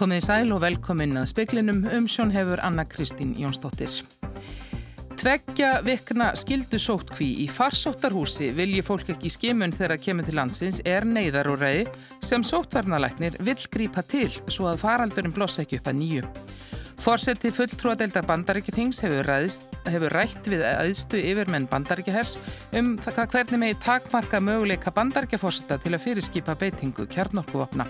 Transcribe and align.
Komið 0.00 0.16
í 0.16 0.22
sæl 0.24 0.54
og 0.54 0.62
velkomin 0.62 1.18
að 1.20 1.26
speklinum 1.28 1.82
um 1.84 2.06
sjón 2.08 2.30
hefur 2.32 2.62
Anna 2.64 2.86
Kristín 2.88 3.34
Jónsdóttir. 3.36 3.92
Tveggja 5.20 5.82
vikna 5.84 6.30
skildu 6.40 6.78
sóttkví 6.80 7.26
í 7.42 7.46
farsóttarhúsi 7.52 8.48
vilji 8.56 8.80
fólk 8.80 9.10
ekki 9.12 9.28
skimun 9.34 9.74
þegar 9.76 9.98
að 9.98 10.06
kemur 10.06 10.24
til 10.24 10.38
landsins 10.38 10.78
er 10.88 11.04
neyðarúræði 11.04 11.84
sem 12.24 12.40
sóttvarnalæknir 12.40 13.36
vill 13.44 13.60
grípa 13.68 14.00
til 14.00 14.30
svo 14.48 14.70
að 14.70 14.80
faraldurinn 14.86 15.36
blossa 15.36 15.66
ekki 15.66 15.82
upp 15.82 15.92
að 15.92 15.98
nýju. 16.00 16.32
Fórseti 17.00 17.48
fulltrúadeildar 17.48 18.26
bandaríkithings 18.28 18.98
hefur, 19.00 19.30
hefur 19.88 20.12
rætt 20.12 20.50
við 20.52 20.60
aðstu 20.68 21.16
yfirmenn 21.16 21.64
bandaríkihers 21.70 22.34
um 22.76 22.90
það 23.00 23.22
hvernig 23.32 23.62
megi 23.62 23.78
takmarka 23.80 24.40
möguleika 24.44 24.92
bandaríkjafórseta 24.92 25.80
til 25.80 25.94
að 25.96 26.04
fyrirskipa 26.04 26.58
beitingu 26.60 27.08
kjarnorkuvopna. 27.08 27.88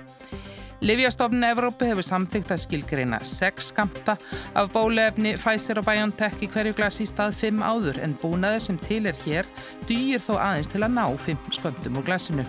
Livjastofnun 0.81 1.45
Evrópu 1.45 1.85
hefur 1.85 2.05
samþygt 2.07 2.55
að 2.55 2.61
skilgreina 2.63 3.19
6 3.27 3.67
skamta 3.69 4.15
af 4.57 4.71
bólefni 4.73 5.35
Pfizer 5.37 5.77
og 5.77 5.85
BioNTech 5.85 6.41
í 6.41 6.49
hverju 6.49 6.73
glasi 6.79 7.05
í 7.05 7.11
stað 7.11 7.37
5 7.37 7.61
áður 7.61 8.01
en 8.01 8.17
búnaður 8.23 8.65
sem 8.65 8.79
til 8.81 9.03
er 9.11 9.21
hér 9.27 9.51
dýr 9.91 10.25
þó 10.25 10.39
aðeins 10.39 10.73
til 10.73 10.81
að 10.81 10.97
ná 10.97 11.05
5 11.27 11.53
sköndum 11.59 12.01
úr 12.01 12.09
glasinu. 12.09 12.49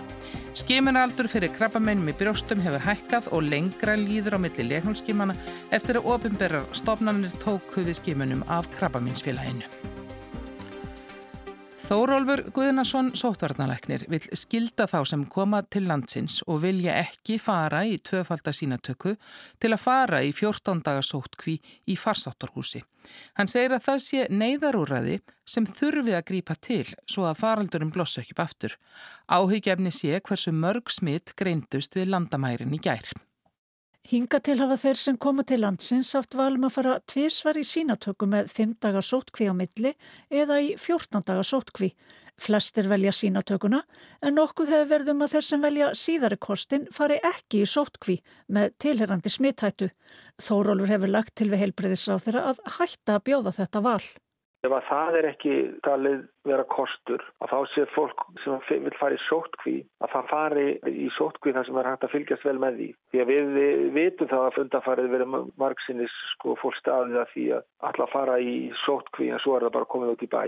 Skimunaldur 0.56 1.28
fyrir 1.28 1.52
krabbamennum 1.52 2.08
í 2.08 2.16
brjóstum 2.16 2.64
hefur 2.64 2.88
hækkað 2.88 3.28
og 3.36 3.44
lengra 3.52 4.00
líður 4.00 4.40
á 4.40 4.44
milli 4.48 4.70
leiknálskimana 4.70 5.36
eftir 5.68 6.00
að 6.00 6.08
ofinberrar 6.16 6.68
stofnanir 6.72 7.36
tóku 7.44 7.84
við 7.84 8.00
skimunum 8.00 8.46
af 8.48 8.72
krabbamennsfélaginu. 8.78 9.91
Þórólfur 11.92 12.40
Guðnason 12.56 13.10
sótvarnalæknir 13.20 14.06
vil 14.08 14.22
skilda 14.32 14.86
þá 14.88 15.02
sem 15.10 15.24
koma 15.28 15.58
til 15.68 15.82
landsins 15.90 16.38
og 16.46 16.62
vilja 16.62 16.94
ekki 17.02 17.34
fara 17.36 17.82
í 17.84 17.98
tvöfaldasínatöku 18.00 19.10
til 19.60 19.70
að 19.74 19.82
fara 19.82 20.22
í 20.24 20.30
14 20.32 20.80
daga 20.86 21.02
sótkví 21.04 21.58
í 21.92 21.96
farsáttarhúsi. 22.00 22.80
Hann 23.36 23.52
segir 23.52 23.74
að 23.76 23.84
það 23.90 24.00
sé 24.06 24.24
neyðarúræði 24.32 25.18
sem 25.44 25.66
þurfi 25.68 26.16
að 26.16 26.24
grípa 26.30 26.56
til 26.64 26.86
svo 27.04 27.26
að 27.28 27.42
faraldurum 27.42 27.92
blossa 27.92 28.22
ekki 28.22 28.38
upp 28.38 28.46
aftur. 28.46 28.78
Áhugjefni 29.28 29.92
sé 29.92 30.22
hversu 30.24 30.54
mörg 30.56 30.88
smitt 30.96 31.34
greindust 31.36 32.00
við 32.00 32.08
landamærin 32.14 32.72
í 32.72 32.80
gær. 32.80 33.04
Hinga 34.10 34.40
til 34.42 34.58
hafa 34.58 34.74
þeir 34.80 34.98
sem 34.98 35.16
koma 35.16 35.44
til 35.46 35.60
landsins 35.62 36.08
haft 36.16 36.34
valum 36.34 36.66
að 36.66 36.74
fara 36.74 36.94
tvísvar 37.06 37.58
í 37.60 37.62
sínatöku 37.62 38.26
með 38.26 38.48
5 38.50 38.72
daga 38.82 39.02
sótkví 39.06 39.46
á 39.46 39.54
milli 39.54 39.92
eða 40.26 40.58
í 40.58 40.72
14 40.74 41.22
daga 41.28 41.44
sótkví. 41.46 41.92
Flestir 42.42 42.88
velja 42.90 43.12
sínatökuna 43.14 43.84
en 44.26 44.34
nokkuð 44.34 44.72
hefur 44.74 44.90
verðum 44.90 45.22
að 45.22 45.36
þeir 45.36 45.46
sem 45.46 45.62
velja 45.62 45.92
síðari 45.94 46.40
kostin 46.42 46.88
fari 46.90 47.20
ekki 47.30 47.62
í 47.62 47.68
sótkví 47.68 48.18
með 48.50 48.74
tilherrandi 48.82 49.30
smithættu. 49.30 49.92
Þórólur 50.42 50.90
hefur 50.90 51.14
lagt 51.14 51.36
til 51.38 51.52
við 51.52 51.62
heilbreyðisráð 51.68 52.26
þeirra 52.26 52.44
að 52.50 52.62
hætta 52.80 53.20
að 53.20 53.24
bjóða 53.30 53.54
þetta 53.60 53.84
val. 53.86 54.02
Ef 54.62 54.70
að 54.70 54.84
það 54.86 55.16
er 55.18 55.26
ekki 55.26 55.54
talið 55.82 56.18
vera 56.46 56.64
kostur, 56.70 57.22
að 57.42 57.50
þá 57.50 57.70
sé 57.72 57.86
fólk 57.96 58.20
sem 58.44 58.60
vil 58.84 58.92
fara 58.94 59.16
í 59.16 59.22
sótkví, 59.24 59.74
að 59.98 60.12
það 60.12 60.28
fari 60.30 60.66
í 60.86 61.08
sótkví 61.16 61.54
þar 61.56 61.66
sem 61.66 61.80
er 61.80 61.88
hægt 61.90 62.06
að 62.06 62.12
fylgjast 62.12 62.46
vel 62.46 62.60
með 62.62 62.78
því. 62.78 62.86
Því 63.10 63.22
að 63.24 63.32
við 63.32 63.82
vitum 63.96 64.30
það 64.30 64.44
að 64.46 64.58
fundafarið 64.60 65.08
verið 65.16 65.34
margsinnis 65.64 66.14
sko 66.36 66.54
fólk 66.62 66.78
staðið 66.78 67.18
að 67.24 67.32
því 67.32 67.46
að 67.56 67.66
alltaf 67.90 68.14
fara 68.14 68.36
í 68.38 68.54
sótkví 68.84 69.32
en 69.32 69.42
svo 69.42 69.56
er 69.56 69.66
það 69.66 69.74
bara 69.80 69.90
komið 69.96 70.14
út 70.14 70.22
í 70.22 70.30
bæ. 70.30 70.44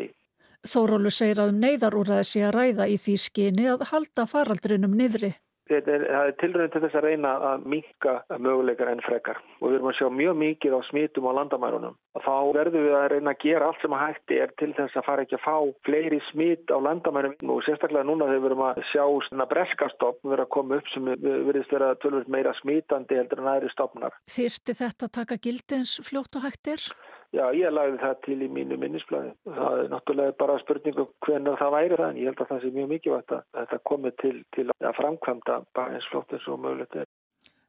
Þórólu 0.65 1.11
segir 1.13 1.43
að 1.43 1.51
um 1.51 1.59
neyðarúræði 1.67 2.29
sé 2.31 2.45
að 2.47 2.55
ræða 2.55 2.87
í 2.89 2.95
því 3.03 3.17
skyni 3.21 3.67
að 3.75 3.83
halda 3.91 4.31
faraldrinum 4.31 4.95
niðri. 4.95 5.35
Þetta 5.75 5.95
er, 5.97 6.33
tilröðin 6.41 6.73
til 6.75 6.83
þess 6.85 6.99
að 6.99 7.07
reyna 7.09 7.33
að 7.51 7.67
minka 7.75 8.15
möguleikar 8.39 8.91
enn 8.93 9.03
frekar 9.05 9.41
og 9.61 9.69
við 9.69 9.77
erum 9.79 9.91
að 9.91 9.99
sjá 9.99 10.09
mjög 10.21 10.37
mikið 10.43 10.77
á 10.77 10.81
smitum 10.89 11.29
á 11.31 11.33
landamærunum 11.39 11.97
og 12.15 12.25
þá 12.25 12.35
verðum 12.57 12.87
við 12.87 12.97
að 12.99 13.07
reyna 13.15 13.35
að 13.35 13.43
gera 13.43 13.71
allt 13.71 13.83
sem 13.83 13.97
að 13.97 14.05
hætti 14.05 14.39
er 14.45 14.55
til 14.61 14.71
þess 14.77 15.01
að 15.01 15.07
fara 15.09 15.25
ekki 15.25 15.39
að 15.39 15.45
fá 15.45 15.57
fleiri 15.89 16.21
smit 16.31 16.71
á 16.71 16.79
landamærum 16.87 17.55
og 17.55 17.65
sérstaklega 17.67 18.07
núna 18.07 18.29
þegar 18.31 18.45
við 18.45 18.51
erum 18.51 18.65
að 18.69 18.81
sjá 18.93 19.05
svona 19.29 19.49
breskastopp 19.51 20.23
vera 20.35 20.47
að 20.47 20.55
koma 20.57 20.79
upp 20.79 20.93
sem 20.95 21.11
verðist 21.25 21.75
vera 21.75 21.91
tölvöld 22.05 22.31
meira 22.31 22.55
smitandi 22.61 23.19
heldur 23.19 23.43
en 23.43 23.51
aðri 23.55 23.73
stopnar. 23.75 24.17
Þýrti 24.31 24.79
þetta 24.79 25.09
að 25.09 25.15
taka 25.21 25.41
gildins 25.43 25.99
fljótt 26.07 26.39
og 26.39 26.47
hættir? 26.47 26.89
Já, 27.35 27.49
ég 27.57 27.73
lagði 27.75 27.99
það 27.99 28.19
til 28.25 28.37
í 28.47 28.49
mínu 28.57 28.77
minnisblæði. 28.79 29.33
Það 29.57 29.79
er 29.81 29.89
náttúrulega 29.91 30.35
bara 30.39 30.59
spurningu 30.63 31.07
hvernig 31.27 31.57
það 31.59 31.75
væri 31.75 31.99
það 31.99 32.11
en 32.13 32.21
ég 32.21 32.29
held 32.31 32.43
að 32.45 32.51
það 32.53 32.61
sé 32.63 32.73
mjög 32.77 32.91
mikilvægt 32.93 33.35
að 33.35 33.43
þetta 33.59 33.79
komi 33.91 34.13
til, 34.23 34.35
til 34.55 34.67
að 34.75 34.99
framkvæmda 35.01 35.57
bara 35.75 35.97
eins 35.97 36.11
flott 36.13 36.35
eins 36.37 36.47
og 36.47 36.61
mögulegt 36.63 37.01
er. 37.03 37.09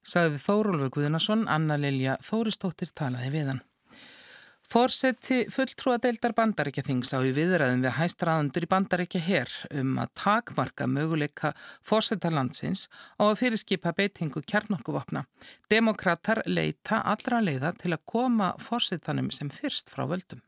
Sagði 0.05 0.41
Þórólfur 0.43 0.91
Guðnason, 0.99 1.47
Anna 1.49 1.79
Lilja 1.81 2.19
Þóristóttir 2.21 2.93
talaði 2.93 3.31
við 3.33 3.49
hann. 3.53 3.63
Fórseti 4.65 5.43
fulltrúadeildar 5.53 6.33
bandaríkjaþings 6.33 7.11
á 7.13 7.21
í 7.21 7.33
viðræðum 7.35 7.83
við 7.85 7.93
hæstraðandur 7.99 8.65
í 8.65 8.69
bandaríkja 8.71 9.21
hér 9.21 9.51
um 9.77 9.91
að 10.01 10.09
takmarka 10.17 10.87
möguleika 10.89 11.51
fórsetarlandsins 11.85 12.87
á 13.21 13.29
að 13.29 13.37
fyrirskipa 13.43 13.93
beitingu 13.93 14.41
kjarnorkuvopna. 14.41 15.27
Demokrater 15.69 16.41
leita 16.49 17.03
allra 17.05 17.43
leiða 17.45 17.75
til 17.77 17.93
að 17.93 18.05
koma 18.09 18.55
fórsetanum 18.57 19.29
sem 19.29 19.53
fyrst 19.53 19.93
frá 19.93 20.07
völdum. 20.09 20.41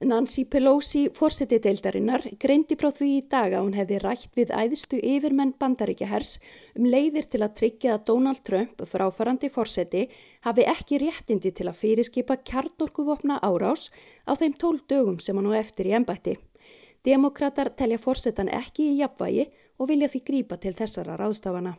Nancy 0.00 0.44
Pelosi, 0.44 1.08
fórseti 1.10 1.56
deildarinnar, 1.58 2.22
greindi 2.38 2.76
frá 2.78 2.92
því 2.94 3.06
í 3.16 3.22
dag 3.26 3.50
að 3.50 3.64
hún 3.64 3.74
hefði 3.74 3.96
rætt 4.04 4.36
við 4.38 4.52
æðistu 4.54 5.00
yfirmenn 5.02 5.56
bandaríkjahers 5.58 6.36
um 6.78 6.86
leiðir 6.86 7.26
til 7.26 7.40
að 7.42 7.56
tryggja 7.58 7.96
að 7.96 8.04
Donald 8.12 8.44
Trump, 8.46 8.84
fráfarandi 8.86 9.50
fórseti, 9.50 10.04
hafi 10.46 10.68
ekki 10.70 11.00
réttindi 11.02 11.50
til 11.50 11.66
að 11.66 11.80
fyrirskipa 11.80 12.38
kjarnorkuvopna 12.46 13.40
árás 13.42 13.88
á 14.22 14.38
þeim 14.38 14.54
tól 14.54 14.78
dögum 14.86 15.18
sem 15.18 15.34
hann 15.34 15.50
á 15.50 15.58
eftir 15.58 15.90
í 15.90 15.96
ennbætti. 15.98 16.36
Demokrater 17.02 17.74
telja 17.74 17.98
fórsetan 17.98 18.54
ekki 18.54 18.92
í 18.92 18.96
jafnvægi 19.02 19.50
og 19.82 19.90
vilja 19.90 20.14
því 20.14 20.24
grípa 20.30 20.62
til 20.62 20.78
þessara 20.78 21.18
ráðstafana. 21.18 21.74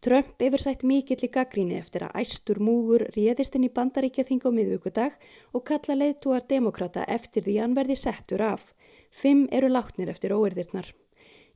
Trump 0.00 0.38
hefur 0.38 0.62
sætt 0.62 0.84
mikill 0.86 1.24
í 1.26 1.28
gaggríni 1.34 1.74
eftir 1.74 2.04
að 2.06 2.20
æstur 2.20 2.60
múgur 2.62 3.02
réðist 3.16 3.56
inn 3.58 3.64
í 3.66 3.72
bandaríkjaþing 3.74 4.44
á 4.46 4.50
miðvíkudag 4.54 5.16
og 5.50 5.64
kalla 5.66 5.96
leiðtúar 5.98 6.46
demokrata 6.46 7.02
eftir 7.10 7.42
því 7.42 7.56
hann 7.58 7.74
verði 7.74 7.96
settur 7.98 8.44
af. 8.46 8.68
Fimm 9.10 9.48
eru 9.50 9.72
látnir 9.72 10.12
eftir 10.14 10.36
óerðirnar. 10.36 10.92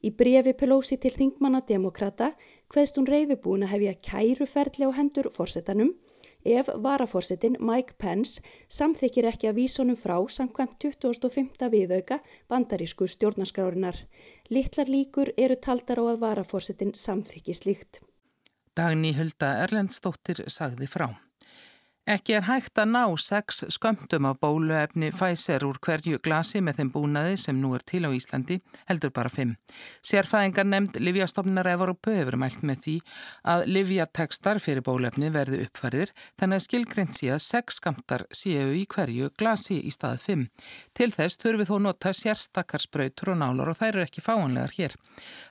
Í 0.03 0.11
brefi 0.11 0.57
Pelosi 0.59 0.99
til 0.99 1.15
þingmanna 1.15 1.63
demokrata 1.69 2.33
hveðst 2.75 2.99
hún 2.99 3.07
reyfibúin 3.07 3.63
að 3.63 3.77
hefja 3.77 3.95
kæruferðli 4.11 4.91
á 4.91 4.97
hendur 4.99 5.31
fórsetanum 5.31 5.95
ef 6.43 6.67
varaforsetin 6.83 7.61
Mike 7.63 7.95
Pence 8.03 8.43
samþykir 8.67 9.31
ekki 9.31 9.53
að 9.53 9.61
vísunum 9.63 9.95
frá 9.95 10.19
samkvæmt 10.27 10.81
2005. 10.83 11.69
viðauka 11.71 12.19
bandarísku 12.51 13.07
stjórnarskrárinar. 13.07 14.09
Littlar 14.51 14.91
líkur 14.91 15.31
eru 15.39 15.55
taldar 15.55 16.03
á 16.03 16.05
að 16.11 16.25
varaforsetin 16.27 16.99
samþykir 16.99 17.63
slíkt. 17.63 18.03
Dagni 18.73 19.11
Hulda 19.13 19.51
Erlendstóttir 19.67 20.39
sagði 20.49 20.87
frá. 20.89 21.11
Ekki 22.03 22.35
er 22.35 22.49
hægt 22.49 22.81
að 22.83 22.89
ná 22.97 23.03
sex 23.23 23.61
skömmtum 23.71 24.27
af 24.27 24.41
bóluefni 24.43 25.13
Pfizer 25.15 25.63
úr 25.63 25.77
hverju 25.79 26.19
glasi 26.19 26.59
með 26.59 26.81
þeim 26.81 26.89
búnaði 26.91 27.37
sem 27.39 27.61
nú 27.63 27.77
er 27.77 27.85
til 27.87 28.01
á 28.03 28.11
Íslandi, 28.11 28.57
heldur 28.89 29.13
bara 29.15 29.31
fimm. 29.31 29.53
Sérfæðingar 30.03 30.67
nefnd 30.67 30.99
Livjastofnar 30.99 31.71
Evropu 31.71 32.11
hefur 32.11 32.35
mælt 32.43 32.65
með 32.67 32.81
því 32.83 32.95
að 33.53 33.63
Livjatekstar 33.71 34.59
fyrir 34.59 34.83
bóluefni 34.83 35.31
verði 35.31 35.61
uppfærðir, 35.69 36.11
þannig 36.43 36.59
að 36.59 36.65
skilgreint 36.67 37.15
sé 37.15 37.31
að 37.37 37.45
sex 37.45 37.79
skamtar 37.79 38.27
séu 38.35 38.75
í 38.75 38.83
hverju 38.83 39.31
glasi 39.39 39.79
í 39.79 39.95
staðið 39.95 40.27
fimm. 40.27 40.45
Til 40.99 41.11
þess 41.15 41.39
þurfið 41.39 41.71
þó 41.71 41.77
nota 41.87 42.15
sérstakarspröytur 42.19 43.31
og 43.37 43.41
nálar 43.45 43.71
og 43.71 43.79
þær 43.79 43.93
eru 43.93 44.09
ekki 44.09 44.27
fáanlegar 44.27 44.75
hér. 44.75 44.99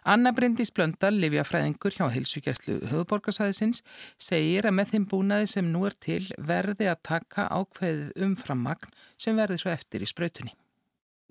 Anna 0.03 0.35
Bryndís 0.35 0.75
Blöndal, 0.75 1.15
Livjafræðingur 1.15 1.95
hjá 1.95 2.09
Hilsugjæslu 2.11 2.81
höfuborgarsæðisins, 2.91 3.85
segir 4.19 4.67
að 4.67 4.77
með 4.81 4.95
þeim 4.95 5.09
búnaði 5.15 5.51
sem 5.55 5.71
nú 5.71 5.87
er 5.87 5.95
til 5.95 6.25
verði 6.47 6.87
að 6.91 7.03
taka 7.07 7.47
ákveðið 7.51 8.23
umframmagn 8.27 8.95
sem 9.19 9.37
verði 9.37 9.59
svo 9.61 9.71
eftir 9.73 10.03
í 10.03 10.09
spröytunni. 10.09 10.55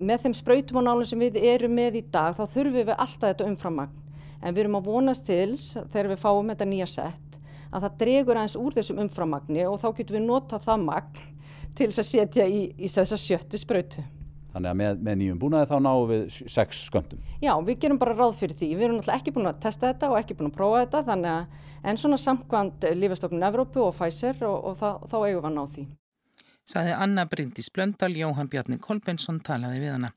Með 0.01 0.23
þeim 0.23 0.37
spröytum 0.37 0.79
og 0.81 0.87
nálum 0.87 1.05
sem 1.05 1.21
við 1.21 1.37
erum 1.45 1.75
með 1.77 1.99
í 1.99 2.05
dag 2.13 2.33
þá 2.37 2.45
þurfum 2.49 2.77
við 2.79 2.95
alltaf 2.95 3.27
þetta 3.27 3.49
umframmagn 3.49 3.99
en 4.41 4.55
við 4.55 4.63
erum 4.63 4.79
að 4.79 4.87
vonast 4.89 5.27
til 5.27 5.51
þegar 5.57 6.09
við 6.13 6.23
fáum 6.23 6.49
þetta 6.49 6.69
nýja 6.71 6.87
sett 6.89 7.37
að 7.71 7.85
það 7.85 7.99
dregur 8.01 8.39
aðeins 8.39 8.57
úr 8.59 8.77
þessum 8.77 9.03
umframmagni 9.05 9.67
og 9.67 9.77
þá 9.81 9.91
getum 9.99 10.17
við 10.17 10.25
nota 10.25 10.59
það 10.61 10.87
magn 10.87 11.21
til 11.77 11.87
þess 11.91 12.01
að 12.01 12.09
setja 12.09 12.47
í, 12.49 12.63
í 12.75 12.89
þess 12.89 13.15
að 13.15 13.23
sjöttu 13.23 13.61
spröytu. 13.61 14.03
Þannig 14.51 14.71
að 14.71 14.77
með, 14.81 15.01
með 15.07 15.17
nýjum 15.21 15.39
búnaði 15.39 15.69
þá 15.69 15.77
náum 15.85 16.09
við 16.09 16.23
sex 16.51 16.81
sköndum. 16.89 17.21
Já, 17.39 17.53
við 17.63 17.77
gerum 17.85 17.99
bara 18.01 18.15
ráð 18.17 18.33
fyrir 18.41 18.57
því. 18.59 18.69
Við 18.75 18.87
erum 18.87 18.97
náttúrulega 18.99 19.21
ekki 19.21 19.33
búin 19.37 19.49
að 19.51 19.61
testa 19.63 19.87
þetta 19.87 20.09
og 20.11 20.19
ekki 20.19 20.37
búin 20.39 20.51
að 20.51 20.57
prófa 20.57 20.81
þetta 20.83 21.03
þannig 21.07 21.31
að 21.31 21.69
en 21.91 22.01
svona 22.01 22.19
samkvæmt 22.21 22.87
lífastofnun 22.99 23.47
Evrópu 23.47 23.85
og 23.85 23.95
Pfizer 23.95 24.43
og, 24.47 24.57
og 24.69 24.79
það, 24.81 25.05
þá 25.07 25.17
eigum 25.21 25.39
við 25.39 25.49
að 25.49 25.55
ná 25.55 25.63
því. 25.75 25.85
Saði 26.71 26.97
Anna 27.03 27.25
Bryndís 27.31 27.71
Blöndal, 27.73 28.11
Jóhann 28.15 28.51
Bjarni 28.51 28.77
Kolbensson 28.79 29.39
talaði 29.43 29.81
við 29.85 29.95
hana. 29.95 30.11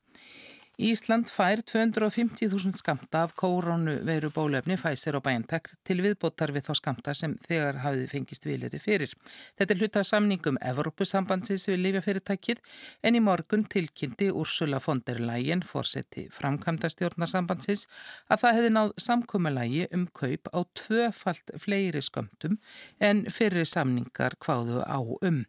Ísland 0.75 1.29
fær 1.31 1.61
250.000 1.63 2.75
skamta 2.75 3.21
af 3.23 3.35
kórónu 3.39 3.93
veru 4.03 4.27
bólefni 4.35 4.75
Pfizer 4.75 5.15
og 5.15 5.23
BioNTech 5.23 5.69
til 5.87 6.01
viðbótar 6.03 6.51
við 6.51 6.65
þá 6.67 6.75
skamta 6.81 7.13
sem 7.15 7.37
þegar 7.47 7.77
hafið 7.85 8.09
fengist 8.11 8.49
viljari 8.49 8.81
fyrir. 8.83 9.13
Þetta 9.55 9.75
er 9.75 9.79
hluta 9.79 10.03
samningum 10.03 10.59
Evrópusambandsins 10.59 11.69
við 11.71 11.79
lifjafyrirtækið 11.85 12.63
en 13.07 13.15
í 13.15 13.21
morgun 13.23 13.63
tilkynnti 13.71 14.33
Úrsula 14.35 14.81
von 14.83 15.05
der 15.07 15.23
Leyen, 15.23 15.63
fórseti 15.63 16.27
framkvæmda 16.35 16.91
stjórnarsambandsins, 16.91 17.87
að 18.27 18.43
það 18.43 18.59
hefði 18.59 18.75
náð 18.75 18.93
samkómalægi 19.07 19.87
um 19.95 20.09
kaup 20.11 20.51
á 20.51 20.59
tvöfalt 20.75 21.55
fleiri 21.55 22.03
skamtum 22.03 22.59
en 22.99 23.23
fyrir 23.31 23.71
samningar 23.71 24.35
hvaðu 24.43 24.83
á 24.83 24.99
um. 24.99 25.45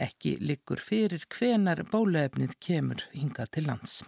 Ekki 0.00 0.38
liggur 0.40 0.80
fyrir 0.80 1.28
hvenar 1.28 1.84
bólefnið 1.92 2.56
kemur 2.56 3.04
hingað 3.12 3.52
til 3.58 3.68
lands. 3.68 4.00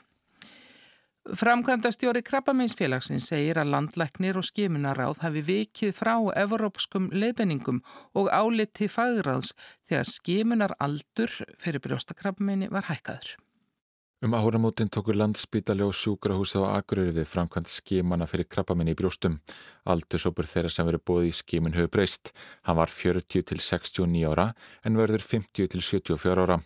Framkvæmda 1.25 1.88
stjóri 1.88 2.21
Krabbaminsfélagsins 2.21 3.31
segir 3.31 3.56
að 3.56 3.71
landlæknir 3.73 4.37
og 4.37 4.44
skimunaráð 4.44 5.23
hafi 5.25 5.41
vikið 5.47 5.94
frá 5.97 6.19
evropskum 6.37 7.06
leifbenningum 7.17 7.79
og 8.12 8.29
áliti 8.29 8.91
fagráðs 8.93 9.55
þegar 9.88 10.11
skimunar 10.12 10.75
aldur 10.85 11.32
fyrir 11.56 11.81
brjóstakrabbaminni 11.81 12.69
var 12.69 12.91
hækkaður. 12.91 13.38
Um 14.25 14.32
áramótin 14.32 14.88
tókur 14.88 15.15
landsbítali 15.15 15.82
og 15.85 15.93
sjúkrahúsa 15.93 16.65
á 16.65 16.81
Akureyri 16.81 17.12
við 17.12 17.26
framkvæmt 17.29 17.69
skimana 17.69 18.25
fyrir 18.25 18.47
krabbaminni 18.49 18.94
í 18.94 18.97
brjóstum. 18.97 19.35
Aldursópur 19.85 20.49
þeirra 20.49 20.71
sem 20.73 20.88
verið 20.88 21.03
bóði 21.05 21.29
í 21.29 21.35
skimun 21.37 21.76
höfu 21.76 21.91
breyst. 21.93 22.32
Hann 22.65 22.79
var 22.79 22.88
40 22.88 23.44
til 23.44 23.61
69 23.61 24.25
ára 24.25 24.47
en 24.81 24.97
verður 24.97 25.21
50 25.21 25.69
til 25.75 25.85
74 25.85 26.41
ára. 26.41 26.56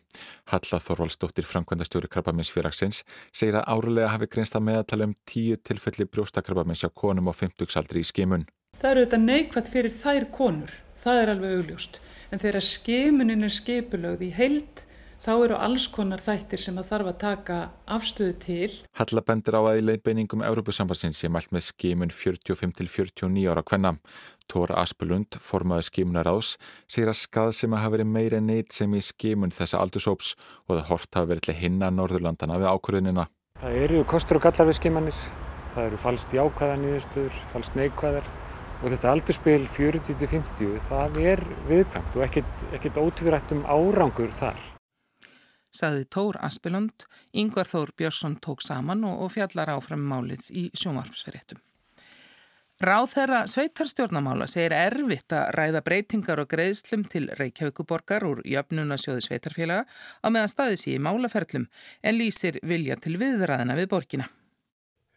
Halla 0.55 0.82
Þorvaldsdóttir 0.87 1.50
framkvæmdastjóri 1.50 2.06
krabbaminsfélagsins 2.14 3.02
segir 3.34 3.58
að 3.58 3.66
árulega 3.75 4.14
hafi 4.14 4.31
greinst 4.31 4.54
að 4.54 4.66
meðatala 4.70 5.11
um 5.11 5.19
10 5.26 5.58
tilfelli 5.66 6.06
brjóstakrabbamins 6.06 6.87
á 6.87 6.94
konum 6.94 7.26
á 7.26 7.34
50-saldri 7.34 8.06
í 8.06 8.06
skimun. 8.06 8.46
Það 8.78 8.93
eru 8.93 9.08
þetta 9.08 9.25
neikvægt 9.26 9.75
fyrir 9.75 9.99
þær 9.99 10.31
konur, 10.31 10.70
það 10.94 11.25
er 11.25 11.34
alveg 11.34 11.58
augljóst. 11.58 12.04
En 12.31 12.38
þegar 12.38 12.70
skimunin 12.70 13.43
er 13.43 13.50
skipulögð 13.50 14.28
í 14.31 14.37
heild 14.38 14.87
þá 15.28 15.34
eru 15.44 15.56
alls 15.60 15.84
konar 15.92 16.22
þættir 16.25 16.60
sem 16.62 16.78
að 16.80 16.86
þarf 16.88 17.08
að 17.10 17.16
taka 17.20 17.56
afstöðu 17.92 18.34
til. 18.40 18.69
Halla 18.96 19.22
bendir 19.28 19.58
á 19.58 19.60
að 19.60 19.80
í 19.80 19.82
leiðbeiningum 19.84 20.44
Európusambansins 20.46 21.20
sé 21.20 21.28
mælt 21.28 21.50
með 21.52 21.66
skimun 21.66 22.12
45 22.14 22.72
til 22.78 22.88
49 22.88 23.44
ára 23.52 23.64
hvenna. 23.69 23.92
Tóra 24.48 24.78
Aspelund, 24.80 25.36
formaði 25.44 25.90
skimunar 25.90 26.30
ás, 26.32 26.54
segir 26.88 27.12
að 27.12 27.19
skað 27.20 27.50
sem 27.58 27.75
að 27.76 27.82
hafa 27.84 27.94
verið 27.98 28.08
meira 28.14 28.40
neitt 28.40 28.72
sem 28.72 28.94
í 28.96 29.02
skimun 29.04 29.52
þessa 29.52 29.82
aldursóps 29.82 30.32
og 30.64 30.78
það 30.78 30.88
hort 30.94 31.20
hafa 31.20 31.30
verið 31.34 31.50
til 31.50 31.56
hinna 31.58 31.92
Norðurlandana 31.92 32.56
við 32.62 32.72
ákvörðunina. 32.72 33.28
Það 33.60 33.78
eru 33.82 34.02
kostur 34.08 34.40
og 34.40 34.46
gallar 34.48 34.70
við 34.70 34.80
skimanir. 34.80 35.20
Það 35.75 35.90
eru 35.90 36.00
falst 36.06 36.32
jákvæðar 36.32 36.82
nýðustur, 36.86 37.38
falst 37.52 37.76
neikvæðar 37.76 38.32
og 38.78 38.88
þetta 38.94 39.12
aldurspil 39.12 39.60
40-50 39.76 40.80
það 40.88 41.22
er 41.34 41.44
viðkvæmt 41.69 42.16
og 42.16 42.26
ekkert, 42.30 42.66
ekkert 42.78 43.00
ótvírætt 43.02 43.56
um 43.58 43.64
árangur 43.69 44.32
þar 44.38 44.77
saði 45.78 46.04
Tór 46.10 46.40
Aspelund, 46.42 47.06
Yngvar 47.32 47.70
Þór 47.70 47.94
Björnsson 47.96 48.36
tók 48.42 48.64
saman 48.66 49.06
og, 49.06 49.25
og 49.25 49.32
fjallar 49.36 49.72
áfram 49.76 50.04
málið 50.10 50.50
í 50.50 50.69
sjónvarpsfyrirtum. 50.75 51.62
Ráð 52.78 53.08
þeirra 53.10 53.38
sveitarstjórnamála 53.50 54.46
segir 54.46 54.70
erfitt 54.76 55.34
að 55.34 55.48
ræða 55.56 55.80
breytingar 55.82 56.38
og 56.38 56.46
greiðslum 56.52 57.02
til 57.10 57.25
Reykjavíkuborgar 57.40 58.22
úr 58.28 58.44
jöfnunasjóði 58.46 59.25
sveitarfélaga 59.26 59.82
á 60.22 60.26
meðan 60.30 60.52
staðis 60.52 60.86
í 60.86 60.94
málaferlum 61.02 61.66
en 62.06 62.19
lýsir 62.20 62.60
vilja 62.62 62.94
til 63.02 63.19
viðræðina 63.19 63.75
við 63.80 63.90
borgina. 63.90 64.30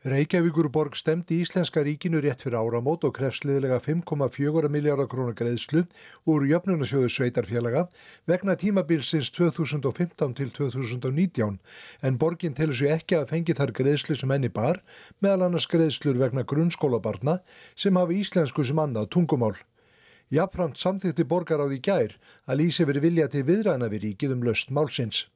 Reykjavíkurborg 0.01 0.95
stemdi 0.97 1.35
Íslenska 1.43 1.83
ríkinu 1.85 2.17
rétt 2.25 2.41
fyrir 2.41 2.57
áramót 2.57 3.03
og 3.05 3.11
krefsliðilega 3.13 3.75
5,4 3.85 4.69
miljardar 4.73 5.05
krónar 5.05 5.35
greiðslu 5.37 5.83
úr 6.25 6.45
jöfnunasjóðu 6.49 7.11
sveitarfélaga 7.13 7.83
vegna 8.25 8.55
tímabilsins 8.57 9.29
2015 9.35 10.33
til 10.39 10.49
2019 10.57 11.59
en 12.01 12.17
borgin 12.17 12.57
telur 12.57 12.79
sér 12.79 12.95
ekki 12.95 13.19
að 13.19 13.29
fengi 13.29 13.53
þar 13.59 13.75
greiðslu 13.77 14.17
sem 14.17 14.33
enni 14.33 14.49
bar 14.49 14.81
meðal 15.21 15.45
annars 15.51 15.69
greiðslur 15.69 16.17
vegna 16.17 16.47
grunnskólabarna 16.49 17.37
sem 17.75 18.01
hafi 18.01 18.17
íslensku 18.23 18.65
sem 18.65 18.81
annað 18.81 19.11
tungumál. 19.13 19.53
Jafnframt 20.33 20.81
samþýtti 20.81 21.27
borgar 21.29 21.61
á 21.61 21.69
því 21.69 21.77
gær 21.77 22.17
að 22.49 22.63
lýsi 22.63 22.89
verið 22.89 23.05
vilja 23.05 23.29
til 23.29 23.45
viðræna 23.45 23.93
við 23.93 24.07
ríkið 24.07 24.33
um 24.33 24.49
löst 24.49 24.73
málsins. 24.73 25.27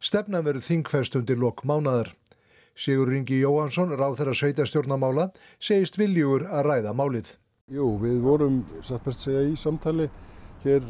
Stefna 0.00 0.40
verið 0.40 0.64
þingfest 0.70 1.20
undir 1.20 1.36
lok 1.36 1.66
mánadar. 1.68 2.14
Sigur 2.78 3.10
Ringi 3.12 3.40
Jóhansson, 3.42 3.92
ráð 3.98 4.20
þeirra 4.20 4.34
sveitastjórnamála, 4.38 5.30
segist 5.60 5.98
viljúur 6.00 6.46
að 6.48 6.66
ræða 6.70 6.94
málið. 6.96 7.34
Jú, 7.70 7.92
við 8.02 8.20
vorum, 8.24 8.60
satt 8.82 9.04
best 9.06 9.26
segja, 9.26 9.44
í 9.46 9.56
samtali 9.58 10.08
hér 10.64 10.84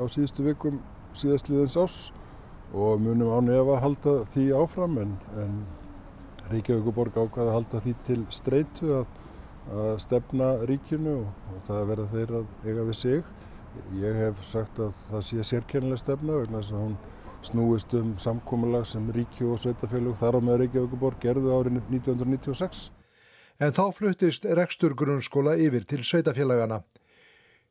á 0.00 0.04
síðustu 0.10 0.44
vikum 0.46 0.80
síðastliðins 1.14 1.76
ás 1.78 1.96
og 2.74 2.98
munum 3.04 3.30
án 3.36 3.52
efa 3.54 3.78
halda 3.84 4.14
því 4.34 4.48
áfram 4.58 4.98
en, 5.02 5.12
en 5.38 5.60
Reykjavíkuborg 6.50 7.14
ákvaði 7.16 7.48
að 7.48 7.54
halda 7.54 7.82
því 7.84 7.94
til 8.08 8.18
streitu 8.34 8.90
að, 8.98 9.06
að 9.72 9.92
stefna 10.04 10.50
ríkinu 10.68 11.14
og, 11.22 11.28
og 11.54 11.62
það 11.68 11.86
verða 11.92 12.08
þeir 12.12 12.34
að 12.40 12.50
eiga 12.66 12.86
við 12.90 12.98
sig. 13.00 13.30
Ég 14.02 14.18
hef 14.18 14.42
sagt 14.46 14.80
að 14.82 14.92
það 15.08 15.24
sé 15.28 15.46
sérkennileg 15.50 16.02
stefna 16.02 16.40
vegna 16.42 16.60
þess 16.60 16.74
að 16.74 16.82
hún 16.84 16.98
snúist 17.44 17.92
um 17.98 18.14
samkómulag 18.18 18.86
sem 18.88 19.04
ríkju 19.12 19.52
og 19.54 19.60
sveitafélug 19.62 20.16
þar 20.18 20.38
á 20.38 20.40
með 20.44 20.60
Reykjavíkuborg 20.62 21.20
gerðu 21.22 21.52
árið 21.54 21.78
1996. 21.80 22.88
En 23.62 23.74
þá 23.74 23.84
fluttist 23.94 24.48
rekstur 24.58 24.96
grunnskóla 24.98 25.54
yfir 25.60 25.86
til 25.86 26.02
sveitafélagana. 26.02 26.80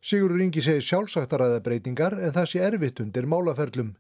Sigur 0.04 0.36
Ringi 0.36 0.62
segi 0.64 0.84
sjálfsagt 0.84 1.34
að 1.34 1.46
ræða 1.46 1.64
breytingar 1.64 2.18
en 2.20 2.34
það 2.36 2.50
sé 2.52 2.64
erfitt 2.68 3.02
undir 3.04 3.28
málaferlum. 3.28 3.94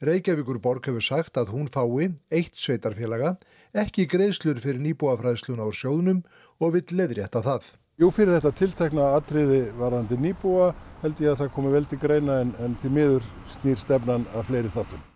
Reykjavíkurborg 0.00 0.86
hefur 0.88 1.04
sagt 1.04 1.36
að 1.36 1.52
hún 1.52 1.66
fái 1.68 2.14
eitt 2.32 2.56
sveitarfélaga, 2.56 3.34
ekki 3.76 4.06
greiðslur 4.08 4.62
fyrir 4.62 4.80
nýbúafræðslun 4.86 5.60
á 5.60 5.68
sjóðnum 5.68 6.24
og 6.62 6.78
vill 6.78 6.96
leðrétta 7.02 7.44
það. 7.44 7.74
Jú, 8.00 8.08
fyrir 8.08 8.38
þetta 8.38 8.54
tiltekna 8.56 9.10
atriði 9.18 9.60
varandi 9.76 10.16
nýbúa 10.16 10.70
held 11.02 11.20
ég 11.20 11.34
að 11.34 11.42
það 11.42 11.54
komi 11.58 11.74
vel 11.76 11.84
til 11.90 12.00
greina 12.00 12.40
en, 12.46 12.56
en 12.56 12.80
því 12.80 12.96
miður 12.96 13.30
snýr 13.58 13.84
stefnan 13.84 14.24
að 14.32 14.48
fleiri 14.48 14.72
þáttum 14.72 15.09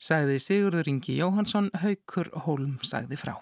sagði 0.00 0.38
Sigurður 0.42 0.90
Ingi 0.90 1.18
Jóhansson, 1.18 1.70
Haukur 1.82 2.30
Holm 2.46 2.78
sagði 2.82 3.18
frá. 3.20 3.36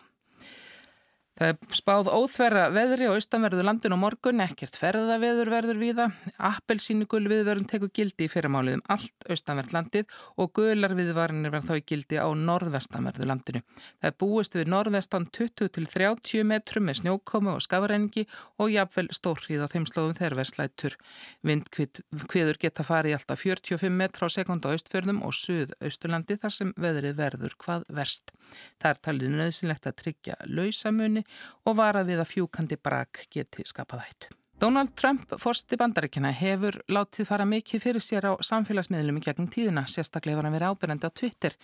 Það 1.43 1.49
er 1.51 1.75
spáð 1.75 2.09
óþverra 2.15 2.65
veðri 2.71 3.09
á 3.11 3.19
austanverðu 3.19 3.65
landin 3.67 3.95
og 3.97 3.99
morgun, 3.99 4.39
ekkert 4.45 4.77
ferðaveður 4.79 5.49
verður 5.51 5.79
viða. 5.81 6.05
Appelsínu 6.39 7.09
gulviðverðin 7.11 7.67
tekur 7.67 7.91
gildi 7.91 8.29
í 8.29 8.31
fyrramálið 8.31 8.77
um 8.77 8.83
allt 8.95 9.27
austanverð 9.27 9.75
landið 9.75 10.15
og 10.39 10.53
gular 10.55 10.95
viðvarinir 10.95 11.51
verð 11.51 11.73
þá 11.73 11.81
í 11.81 11.83
gildi 11.91 12.21
á 12.23 12.31
norðvestanverðu 12.31 13.27
landinu. 13.27 13.63
Það 13.75 14.07
er 14.13 14.15
búist 14.23 14.55
við 14.55 14.71
norðvestan 14.71 15.27
20-30 15.35 16.47
metrum 16.47 16.87
með 16.87 17.01
snjókomu 17.01 17.57
og 17.57 17.67
skafarengi 17.67 18.25
og 18.63 18.71
jafnvel 18.77 19.09
stórrið 19.11 19.67
á 19.67 19.73
þeim 19.75 19.89
slóðum 19.91 20.15
þegar 20.21 20.39
verslættur. 20.45 20.97
Vindkviður 21.43 22.63
geta 22.63 22.87
farið 22.87 23.17
í 23.17 23.19
alltaf 23.19 23.43
45 23.43 23.99
metra 23.99 24.31
á 24.31 24.35
sekund 24.39 24.63
á 24.63 24.71
austfjörðum 24.71 25.25
og 25.27 25.35
suð 25.35 25.75
austurlandi 25.83 26.39
þar 26.39 26.57
sem 26.61 26.73
veðrið 26.79 27.19
verður 27.19 27.59
hvað 27.59 27.91
verst. 27.91 28.31
Það 28.79 28.95
er 28.95 29.05
talið 29.09 29.37
nöðsynlegt 29.41 29.91
að 29.91 29.99
tryggja 30.05 30.39
lausamunni 30.47 31.27
og 31.67 31.77
vara 31.79 32.05
við 32.07 32.23
að 32.23 32.31
fjúkandi 32.35 32.79
brak 32.83 33.27
geti 33.33 33.67
skapað 33.69 34.07
hættu. 34.07 34.33
Donald 34.63 34.93
Trump, 34.95 35.33
forsti 35.43 35.75
bandaríkjana, 35.75 36.31
hefur 36.39 36.77
látið 36.87 37.27
fara 37.27 37.43
mikið 37.51 37.81
fyrir 37.83 38.05
sér 38.05 38.29
á 38.31 38.39
samfélagsmiðlum 38.47 39.17
í 39.19 39.23
gegnum 39.25 39.49
tíðina, 39.51 39.83
sérstaklega 39.91 40.39
var 40.39 40.47
hann 40.47 40.55
verið 40.55 40.71
ábyrjandi 40.71 41.09
á 41.11 41.19
Twitter. 41.19 41.57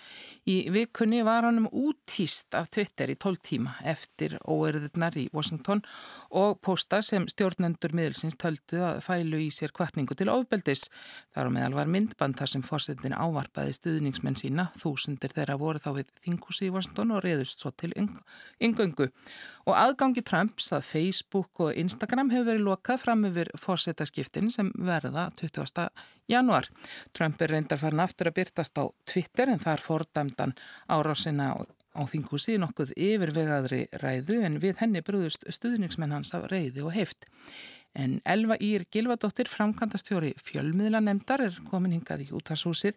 Í 0.50 0.56
vikunni 0.74 1.20
var 1.22 1.46
hann 1.46 1.60
um 1.60 1.68
útýst 1.70 2.56
af 2.58 2.66
Twitter 2.74 3.12
í 3.12 3.14
12 3.14 3.38
tíma 3.46 3.76
eftir 3.86 4.34
óerðirnar 4.42 5.14
í 5.14 5.28
Washington 5.30 5.84
og 6.42 6.58
posta 6.58 6.98
sem 7.06 7.28
stjórnendur 7.30 7.94
miðelsins 7.94 8.34
töldu 8.34 8.82
að 8.82 8.98
fælu 9.06 9.44
í 9.44 9.52
sér 9.54 9.70
kvartningu 9.76 10.18
til 10.18 10.32
ofbeldis. 10.34 10.88
Þar 11.30 11.52
á 11.52 11.54
meðal 11.54 11.78
var 11.78 11.92
myndband 11.94 12.40
þar 12.40 12.50
sem 12.50 12.66
fórsetin 12.66 13.14
ávarpaði 13.14 13.76
stuðningsmenn 13.78 14.40
sína, 14.42 14.72
þúsundir 14.74 15.36
þeirra 15.38 15.54
voru 15.62 15.78
þá 15.86 15.92
við 16.00 16.10
þingusi 16.26 16.66
í 16.66 16.74
Washington 16.74 17.14
og 17.14 17.22
reyðust 17.22 17.62
svo 17.62 17.70
til 17.78 17.94
yngöngu. 17.94 19.12
Og 19.68 19.76
aðgangi 19.76 20.22
Trumps 20.24 20.70
að 20.72 20.86
Facebook 20.88 21.60
og 21.60 21.76
Instagram 21.76 22.30
hefur 22.32 22.46
verið 22.48 22.62
lokað 22.88 23.02
fram 23.04 23.24
yfir 23.28 23.48
fórsetaskiptin 23.60 24.48
sem 24.50 24.70
verða 24.72 25.26
20. 25.36 25.90
januar. 26.28 26.68
Trump 27.12 27.42
er 27.42 27.52
reyndar 27.52 27.76
farin 27.76 28.00
aftur 28.00 28.30
að 28.30 28.38
byrtast 28.38 28.80
á 28.80 28.88
Twitter 29.04 29.50
en 29.52 29.60
þar 29.60 29.82
fordæmdan 29.84 30.54
árásina 30.88 31.52
á 31.92 32.00
þingusi 32.08 32.56
nokkuð 32.56 32.94
yfirvegaðri 32.96 33.82
ræðu 34.00 34.40
en 34.40 34.56
við 34.62 34.80
henni 34.80 35.02
brúðust 35.04 35.44
stuðningsmenn 35.44 36.16
hans 36.16 36.32
af 36.32 36.48
reyði 36.48 36.80
og 36.80 36.94
heift. 36.96 37.28
En 37.98 38.18
Elva 38.28 38.54
Ír 38.62 38.84
Gilvadóttir, 38.94 39.48
framkantastjóri 39.50 40.30
fjölmiðlanemdar, 40.38 41.42
er 41.48 41.56
komin 41.70 41.96
hingað 41.96 42.22
í 42.24 42.28
útarshúsið. 42.38 42.94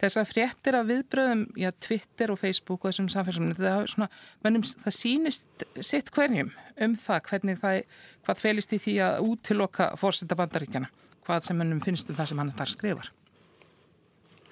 Þess 0.00 0.18
að 0.18 0.32
fréttir 0.32 0.78
af 0.78 0.88
viðbröðum, 0.88 1.44
já, 1.60 1.70
Twitter 1.78 2.34
og 2.34 2.40
Facebook 2.40 2.82
og 2.82 2.90
þessum 2.90 3.10
samfélagsmyndum, 3.14 3.60
það, 3.60 3.86
svona, 3.94 4.10
mennum, 4.46 4.66
það 4.82 4.96
sýnist 4.98 5.66
sitt 5.78 6.10
hverjum 6.16 6.50
um 6.82 6.98
það, 6.98 7.22
hvernig 7.30 7.62
það, 7.62 7.80
hvað 8.26 8.42
felist 8.42 8.74
í 8.74 8.82
því 8.82 8.98
að 9.06 9.30
útiloka 9.30 9.92
fórsetta 10.00 10.38
bandaríkjana, 10.40 10.90
hvað 11.28 11.46
sem 11.46 11.62
mennum 11.62 11.82
finnst 11.84 12.10
um 12.10 12.18
það 12.18 12.32
sem 12.32 12.42
hann 12.42 12.54
þar 12.58 12.74
skrifar. 12.74 13.14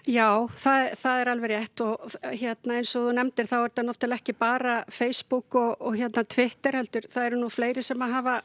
Já, 0.08 0.48
það, 0.56 0.82
það 0.96 1.20
er 1.20 1.28
alveg 1.28 1.50
rétt 1.52 1.80
og 1.84 2.14
hérna 2.24 2.78
eins 2.78 2.94
og 2.96 3.02
þú 3.04 3.14
nefndir 3.18 3.48
þá 3.50 3.56
er 3.58 3.64
þetta 3.66 3.82
náttúrulega 3.84 4.22
ekki 4.22 4.34
bara 4.40 4.76
Facebook 4.88 5.56
og, 5.60 5.74
og 5.84 5.98
hérna 6.00 6.24
Twitter 6.24 6.78
heldur, 6.78 7.08
það 7.12 7.26
eru 7.28 7.40
nú 7.42 7.50
fleiri 7.52 7.84
sem 7.84 8.04
að 8.06 8.14
hafa 8.16 8.36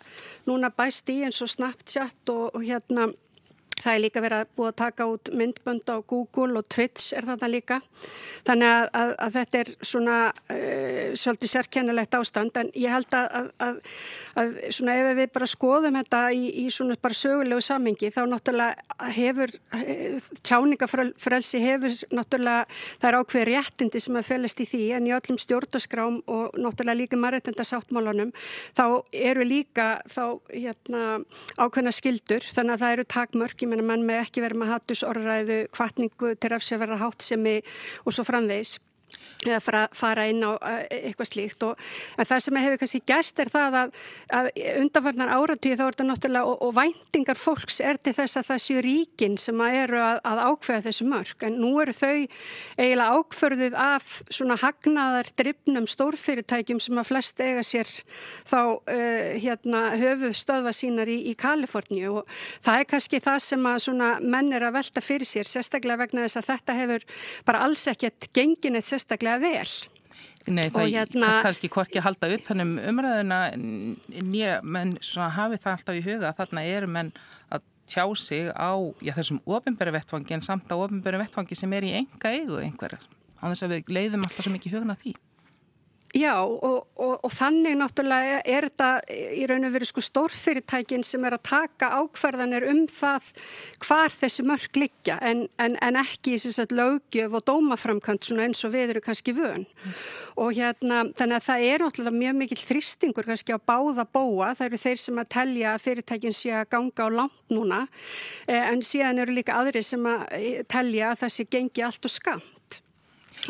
núna 0.50 0.74
bæst 0.76 1.12
í 1.14 1.22
eins 1.24 1.40
og 1.46 1.54
Snapchat 1.54 2.34
og, 2.34 2.50
og 2.52 2.66
hérna 2.68 3.08
Það 3.84 3.98
er 3.98 4.02
líka 4.04 4.22
verið 4.24 4.42
að 4.44 4.52
búið 4.56 4.70
að 4.70 4.78
taka 4.80 5.06
út 5.12 5.30
myndbönd 5.36 5.90
á 5.92 5.98
Google 6.08 6.60
og 6.62 6.68
Twitch 6.72 7.12
er 7.18 7.26
þetta 7.28 7.50
líka. 7.52 7.80
Þannig 8.48 8.70
að, 8.70 8.86
að, 9.00 9.12
að 9.26 9.34
þetta 9.38 9.60
er 9.60 9.72
svona 9.90 10.18
uh, 10.32 11.10
svolítið 11.20 11.52
sérkennilegt 11.52 12.16
ástand. 12.16 12.60
En 12.62 12.70
ég 12.80 12.94
held 12.94 13.18
að, 13.18 13.50
að 13.68 13.82
svona 14.72 14.96
ef 15.02 15.10
við 15.20 15.34
bara 15.36 15.50
skoðum 15.52 15.98
þetta 16.00 16.22
í, 16.32 16.46
í 16.64 16.66
svona 16.72 16.96
bara 17.04 17.18
sögulegu 17.20 17.66
samengi 17.66 18.12
þá 18.14 18.22
náttúrulega 18.32 19.10
hefur 19.18 19.52
uh, 19.76 20.30
tjáningafrelsi 20.48 21.64
hefur 21.64 22.00
náttúrulega 22.16 22.64
það 23.02 23.10
er 23.10 23.20
ákveð 23.20 23.48
réttindi 23.52 24.04
sem 24.06 24.22
að 24.22 24.30
felast 24.32 24.64
í 24.64 24.70
því. 24.72 24.84
En 25.00 25.12
í 25.12 25.16
öllum 25.18 25.42
stjórnaskrám 25.44 26.22
og 26.32 26.56
náttúrulega 26.56 27.02
líka 27.02 27.20
margætenda 27.20 27.68
sáttmálunum 27.68 28.32
þá 28.78 28.86
eru 29.12 29.44
líka 29.44 29.92
þá 30.08 30.40
hérna 30.54 31.04
ákveðna 31.60 31.92
skildur 31.92 32.48
þannig 32.48 32.78
að 32.78 32.84
það 32.86 32.98
eru 32.98 33.08
takmörk 33.18 33.68
menna 33.73 33.73
mann 33.82 34.06
með 34.06 34.28
ekki 34.28 34.44
verið 34.44 34.62
með 34.62 34.74
hattusorðræðu, 34.76 35.60
kvartningu 35.74 36.36
til 36.38 36.52
vera 36.84 37.00
háttsemi 37.02 37.56
og 38.06 38.14
svo 38.14 38.28
framvegs 38.28 38.78
eða 39.46 39.60
fara, 39.64 39.84
fara 39.96 40.28
inn 40.32 40.44
á 40.46 40.58
eitthvað 40.90 41.32
slíkt. 41.32 41.68
Og 41.68 41.80
það 42.20 42.44
sem 42.46 42.62
hefur 42.64 42.82
kannski 42.82 43.02
gæst 43.10 43.42
er 43.44 43.52
það 43.54 43.80
að, 43.82 43.96
að 44.40 44.50
undanfarnar 44.84 45.34
áratíð 45.34 45.78
þá 45.80 45.86
er 45.86 45.96
þetta 45.96 46.08
náttúrulega 46.10 46.50
og, 46.50 46.64
og 46.68 46.76
væntingar 46.78 47.40
fólks 47.40 47.80
er 47.84 48.00
til 48.02 48.16
þess 48.16 48.40
að 48.40 48.50
það 48.52 48.64
séu 48.66 48.84
ríkin 48.84 49.38
sem 49.42 49.64
að 49.64 49.78
eru 49.84 50.02
að, 50.04 50.22
að 50.30 50.42
ákveða 50.50 50.86
þessu 50.88 51.08
mörg 51.10 51.46
en 51.48 51.60
nú 51.62 51.72
eru 51.84 51.96
þau 51.96 52.12
eiginlega 52.78 53.20
ákverðið 53.20 53.78
af 53.84 54.16
svona 54.34 54.58
hagnaðar 54.62 55.30
drifnum 55.40 55.88
stórfyrirtækjum 55.92 56.82
sem 56.84 57.02
að 57.02 57.10
flest 57.10 57.44
eiga 57.44 57.64
sér 57.66 57.90
þá 58.50 58.60
uh, 58.60 59.34
hérna 59.44 59.84
höfuð 60.00 60.36
stöðva 60.38 60.74
sínar 60.76 61.12
í, 61.12 61.20
í 61.32 61.36
Kaliforni 61.40 62.06
og 62.12 62.28
það 62.64 62.80
er 62.80 62.90
kannski 62.94 63.22
það 63.24 63.40
sem 63.48 63.70
að 63.70 63.80
svona 63.88 64.12
menn 64.22 64.52
er 64.56 64.68
að 64.68 64.78
velta 64.80 65.04
fyrir 65.04 65.30
sér 65.30 65.50
sérstaklega 65.50 66.04
vegna 66.04 66.26
þess 66.26 66.42
að 66.42 66.50
þetta 66.52 66.78
hefur 66.80 67.08
bara 67.48 67.64
alls 67.68 67.86
ekkert 67.92 68.30
gengin 68.36 68.80
eitt 68.80 68.88
sérstaklega 68.88 69.03
vel. 69.44 69.68
Nei, 70.44 70.68
það 70.68 70.90
hérna, 70.92 71.28
er 71.38 71.46
kannski 71.46 71.70
hvorki 71.72 72.02
að 72.02 72.08
halda 72.10 72.30
utanum 72.36 72.74
umræðuna 72.78 73.38
nýja, 73.56 74.58
menn 74.64 74.98
hafi 75.38 75.60
það 75.64 75.76
alltaf 75.78 76.00
í 76.00 76.04
huga 76.04 76.34
þarna 76.36 76.64
eru 76.68 76.90
menn 76.92 77.12
að 77.54 77.64
tjá 77.88 78.04
sig 78.20 78.50
á 78.52 78.76
já, 79.04 79.14
þessum 79.16 79.40
ofinbæri 79.48 79.94
vettfangi 79.96 80.36
en 80.36 80.44
samt 80.44 80.72
á 80.72 80.76
ofinbæri 80.76 81.22
vettfangi 81.24 81.56
sem 81.56 81.76
er 81.76 81.88
í 81.88 81.94
enga 82.02 82.34
eigu 82.36 82.60
einhverjar. 82.60 83.06
Þannig 83.40 83.64
að 83.64 83.74
við 83.76 83.94
leiðum 83.98 84.26
alltaf 84.28 84.46
svo 84.46 84.54
mikið 84.54 84.78
hugna 84.78 84.98
því. 85.00 85.16
Já 86.14 86.36
og, 86.46 86.86
og, 86.94 87.14
og 87.26 87.32
þannig 87.34 87.74
náttúrulega 87.80 88.44
er 88.46 88.68
þetta 88.68 88.90
í 89.34 89.48
raun 89.50 89.66
og 89.66 89.72
veru 89.74 89.88
sko 89.90 90.02
stórfyrirtækin 90.06 91.02
sem 91.02 91.24
er 91.26 91.34
að 91.34 91.48
taka 91.50 91.90
ákverðanir 91.98 92.68
um 92.70 92.84
það 92.86 93.32
hvar 93.82 94.14
þessi 94.14 94.46
mörg 94.46 94.78
liggja 94.78 95.18
en, 95.26 95.48
en, 95.58 95.80
en 95.82 95.98
ekki 96.04 96.36
í 96.36 96.44
þess 96.44 96.62
að 96.62 96.78
lögjöf 96.78 97.34
og 97.40 97.46
dómaframkant 97.50 98.30
svona 98.30 98.46
eins 98.46 98.62
og 98.62 98.76
við 98.76 98.94
eru 98.94 99.04
kannski 99.08 99.34
vön 99.34 99.66
mm. 99.66 99.98
og 100.46 100.54
hérna 100.54 101.02
þannig 101.18 101.40
að 101.40 101.48
það 101.50 101.68
er 101.72 101.88
náttúrulega 101.88 102.22
mjög 102.22 102.40
mikil 102.44 102.62
þristingur 102.62 103.30
kannski 103.32 103.58
á 103.58 103.66
báða 103.74 104.06
bóa 104.06 104.54
það 104.54 104.66
eru 104.70 104.84
þeir 104.86 105.06
sem 105.08 105.22
að 105.24 105.32
telja 105.40 105.76
fyrirtækin 105.82 106.42
sé 106.44 106.54
að 106.54 106.70
ganga 106.78 107.10
á 107.10 107.16
langt 107.24 107.40
núna 107.50 107.88
eh, 108.46 108.62
en 108.62 108.86
síðan 108.86 109.26
eru 109.26 109.34
líka 109.34 109.58
aðri 109.58 109.82
sem 109.82 110.06
að 110.06 110.28
eh, 110.38 110.62
telja 110.70 111.16
að 111.16 111.24
það 111.26 111.40
sé 111.40 111.50
gengi 111.58 111.90
allt 111.90 112.06
og 112.06 112.22
skam 112.22 112.52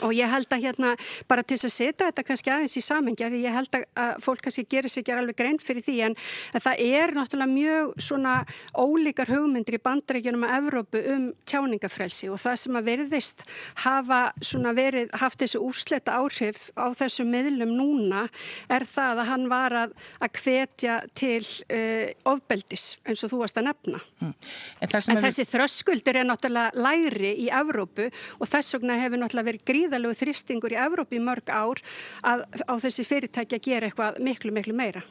Og 0.01 0.13
ég 0.17 0.29
held 0.29 0.49
að 0.49 0.63
hérna 0.65 0.95
bara 1.29 1.43
til 1.45 1.59
að 1.59 1.73
setja 1.73 2.07
þetta 2.07 2.25
kannski 2.25 2.51
aðeins 2.53 2.77
í 2.79 2.83
samengja 2.83 3.29
því 3.29 3.41
ég 3.43 3.53
held 3.53 3.75
að 3.77 4.13
fólk 4.25 4.41
kannski 4.47 4.65
gerir 4.69 4.89
sig 4.89 5.03
ekki 5.03 5.13
alveg 5.13 5.37
grein 5.37 5.59
fyrir 5.61 5.85
því 5.85 5.97
en 6.07 6.15
það 6.55 6.81
er 6.81 7.13
náttúrulega 7.13 7.51
mjög 7.53 7.91
svona 8.01 8.33
ólíkar 8.73 9.29
hugmyndir 9.29 9.77
í 9.77 9.83
bandrækjunum 9.83 10.47
að 10.47 10.55
Evrópu 10.57 11.03
um 11.13 11.27
tjáningafrelsi 11.49 12.31
og 12.33 12.41
það 12.41 12.57
sem 12.63 12.79
að 12.79 12.89
verðist 12.89 13.45
hafa 13.83 14.21
svona 14.41 14.73
verið 14.77 15.13
haft 15.21 15.43
þessu 15.43 15.61
úrsleta 15.67 16.17
áhrif 16.17 16.69
á 16.73 16.89
þessu 16.97 17.27
miðlum 17.27 17.75
núna 17.77 18.25
er 18.73 18.87
það 18.89 19.23
að 19.23 19.31
hann 19.31 19.47
var 19.51 19.77
að, 19.83 19.95
að 20.23 20.41
hvetja 20.41 20.97
til 21.13 21.41
uh, 21.43 22.09
ofbeldis 22.33 22.87
eins 23.05 23.23
og 23.25 23.33
þú 23.33 23.43
varst 23.43 23.59
að 23.59 23.69
nefna. 23.69 24.01
Mm. 24.23 24.33
En, 24.79 24.95
en 24.97 25.23
þessi 25.27 25.43
við... 25.43 25.51
þröskuldur 25.53 26.19
er 26.19 26.27
náttúrulega 26.29 26.85
læri 26.87 27.33
í 27.45 27.49
Evrópu 27.53 28.09
og 28.39 28.49
þess 28.49 28.77
vegna 28.77 28.97
hefur 29.01 29.21
náttúrulega 29.21 29.51
verið 29.51 29.65
gríð 29.67 29.82
gríðalegu 29.83 30.15
þristingur 30.17 30.73
í 30.73 30.79
Evrópi 30.79 31.19
mörg 31.19 31.49
ár 31.51 31.81
að, 32.23 32.45
á 32.67 32.73
þessi 32.79 33.03
fyrirtæki 33.07 33.57
að 33.57 33.65
gera 33.67 33.89
eitthvað 33.89 34.19
miklu, 34.23 34.51
miklu 34.55 34.75
meira. 34.75 35.03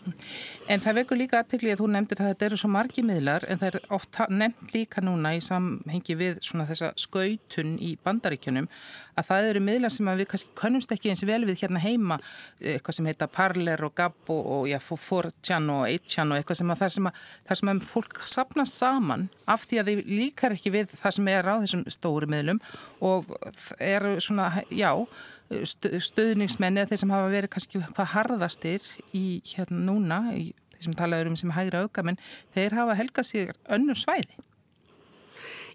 En 0.71 0.81
það 0.83 1.03
vekur 1.03 1.21
líka 1.21 1.43
aðteglið 1.43 1.75
að 1.75 1.83
þú 1.83 1.89
nefndir 1.93 2.23
að 2.23 2.31
þetta 2.33 2.47
eru 2.49 2.61
svo 2.61 2.71
margi 2.73 3.05
miðlar 3.07 3.47
en 3.49 3.61
það 3.61 3.79
er 3.79 3.89
oft 3.93 4.21
nefnt 4.33 4.75
líka 4.77 5.05
núna 5.05 5.35
í 5.37 5.43
samhengi 5.45 6.17
við 6.19 6.41
svona 6.45 6.67
þessa 6.71 6.93
skautun 7.01 7.75
í 7.83 7.95
bandaríkjunum 8.05 8.69
að 9.19 9.29
það 9.29 9.51
eru 9.51 9.65
miðlar 9.67 9.93
sem 9.93 10.11
við 10.13 10.29
kannski 10.33 10.55
kannumst 10.59 10.95
ekki 10.95 11.13
eins 11.13 11.25
vel 11.29 11.43
við 11.45 11.65
hérna 11.65 11.83
heima 11.83 12.19
eitthvað 12.61 12.99
sem 12.99 13.11
heita 13.11 13.29
Parler 13.29 13.85
og 13.85 13.95
Gab 13.99 14.33
og, 14.33 14.69
já, 14.71 14.79
4chan 14.81 15.69
og 15.75 15.85
8chan 15.91 16.33
og 16.33 16.41
eitthvað 16.41 16.63
sem 16.63 16.73
að 16.73 16.85
það 16.85 16.95
sem 16.97 17.11
að, 17.11 17.21
það 17.49 17.61
sem 17.61 17.73
að 17.73 17.85
fólk 17.91 18.23
sapnast 18.33 18.81
saman 18.81 19.29
af 19.51 19.67
því 19.69 19.83
að 19.83 19.91
þið 19.91 20.13
líkar 20.23 20.57
ekki 20.57 20.73
við 20.73 20.97
það 20.97 21.17
sem 21.19 21.31
er 21.33 21.51
á 21.51 21.55
þessum 21.61 21.85
stóru 21.93 22.31
miðlum 22.31 22.63
og 23.05 23.29
eru 23.83 24.17
svona 24.23 24.62
já, 24.71 24.91
stöðningsmenni 25.51 26.87
þeir 26.89 27.03
sem 27.03 27.13
hafa 27.13 27.33
verið 27.33 27.53
kannski 27.55 27.83
hvað 27.83 28.13
harðastir 28.15 28.87
í 29.17 29.41
hérna 29.53 29.83
núna, 29.89 30.23
í, 30.37 30.53
þeir 30.75 30.87
sem 30.87 30.97
talaður 30.99 31.33
um 31.33 31.37
sem 31.41 31.53
hægra 31.55 31.85
aukamenn, 31.87 32.21
þeir 32.55 32.79
hafa 32.79 32.97
helgað 32.99 33.29
sér 33.29 33.55
önnur 33.73 33.99
svæði. 33.99 34.39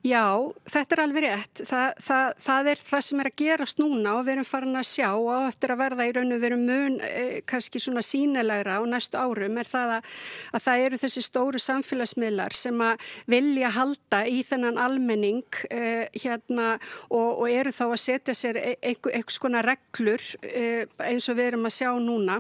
Já, 0.07 0.53
þetta 0.69 0.95
er 0.95 1.01
alveg 1.03 1.23
rétt. 1.25 1.61
Þa, 1.67 1.81
það, 2.03 2.27
það 2.45 2.67
er 2.71 2.81
það 2.85 3.03
sem 3.07 3.21
er 3.21 3.29
að 3.29 3.41
gerast 3.41 3.81
núna 3.81 4.13
og 4.15 4.25
við 4.27 4.33
erum 4.35 4.47
farin 4.47 4.79
að 4.79 4.87
sjá 4.87 5.07
og 5.09 5.47
eftir 5.49 5.73
að 5.73 5.81
verða 5.81 6.07
í 6.07 6.13
raun 6.15 6.35
og 6.35 6.43
veru 6.43 6.59
mun 6.61 6.97
eh, 7.03 7.39
kannski 7.49 7.81
svona 7.81 8.03
sínilegra 8.05 8.77
á 8.79 8.83
næstu 8.87 9.19
árum 9.19 9.57
er 9.59 9.67
það 9.67 9.95
að, 9.97 10.11
að 10.53 10.65
það 10.67 10.83
eru 10.85 11.01
þessi 11.03 11.23
stóru 11.25 11.63
samfélagsmiðlar 11.65 12.55
sem 12.55 12.83
að 12.87 13.07
vilja 13.33 13.73
halda 13.75 14.21
í 14.29 14.43
þennan 14.47 14.79
almenning 14.85 15.61
eh, 15.71 16.05
hérna 16.15 16.75
og, 17.09 17.41
og 17.41 17.47
eru 17.51 17.73
þá 17.75 17.85
að 17.89 18.03
setja 18.05 18.37
sér 18.37 18.61
e, 18.61 18.75
einhvers 18.93 19.41
konar 19.43 19.67
reglur 19.67 20.23
eh, 20.45 20.85
eins 21.09 21.27
og 21.27 21.41
við 21.41 21.51
erum 21.51 21.67
að 21.67 21.79
sjá 21.81 21.91
núna 21.97 22.39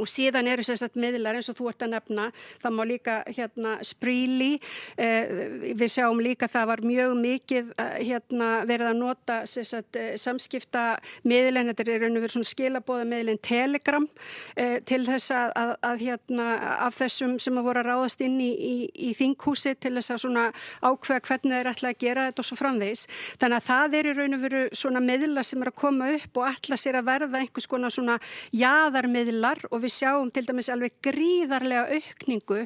og 0.00 0.10
síðan 0.10 0.48
eru 0.50 0.64
sérstaklega 0.66 1.04
miðlar 1.04 1.38
eins 1.38 1.50
og 1.50 1.58
þú 1.58 1.68
ert 1.70 1.84
að 1.84 1.94
nefna, 1.94 2.28
það 2.62 2.76
má 2.76 2.82
líka 2.88 3.16
hérna 3.28 3.76
spríli, 3.84 4.52
eh, 4.96 5.74
við 5.74 5.88
sjáum 5.96 6.22
líka 6.22 6.48
það 6.50 6.70
var 6.72 6.84
mjög 6.86 7.14
mikið 7.20 7.72
eh, 7.78 7.96
hérna 8.10 8.50
verið 8.68 8.90
að 8.90 9.00
nota 9.00 9.40
sérstaklega 9.48 10.14
eh, 10.14 10.18
samskipta 10.20 10.84
miðlinn, 11.28 11.70
þetta 11.72 11.86
er 11.90 12.04
raun 12.04 12.18
og 12.18 12.26
verið 12.26 12.48
skilabóða 12.48 13.06
miðlinn 13.08 13.40
Telegram 13.44 14.06
eh, 14.56 14.78
til 14.86 15.02
þess 15.06 15.32
að, 15.34 15.52
að, 15.60 15.72
að 15.90 16.04
hérna 16.04 16.48
af 16.86 16.98
þessum 16.98 17.36
sem 17.42 17.58
að 17.58 17.68
voru 17.68 17.82
að 17.82 17.90
ráðast 17.90 18.24
inn 18.24 18.38
í, 18.42 18.50
í, 18.54 18.74
í 19.08 19.12
þinghúsi 19.16 19.74
til 19.80 19.94
þess 19.98 20.14
að 20.14 20.54
ákveða 20.84 21.20
hvernig 21.28 21.56
þeir 21.58 21.70
ætla 21.72 21.92
að 21.92 22.00
gera 22.00 22.26
þetta 22.28 22.42
og 22.42 22.48
svo 22.48 22.58
framvegs. 22.58 23.06
Þannig 23.40 23.60
að 23.60 23.68
það 23.68 23.96
er 23.98 24.10
raun 24.18 24.36
og 24.36 24.44
verið 24.44 24.76
svona 24.80 25.02
miðla 25.04 25.44
sem 25.46 25.62
er 25.62 25.70
að 25.70 25.78
koma 25.80 26.10
upp 26.14 26.40
og 26.40 26.48
ætla 26.50 26.78
sér 26.80 26.98
að 27.00 27.08
verða 27.10 27.42
einhvers 27.42 27.68
konar 27.70 27.94
jaðarmiðlar 28.54 29.64
og 29.70 29.83
við 29.84 29.94
sjáum 29.94 30.30
til 30.34 30.44
dæmis 30.48 30.70
alveg 30.72 30.96
gríðarlega 31.04 31.98
aukningu 31.98 32.64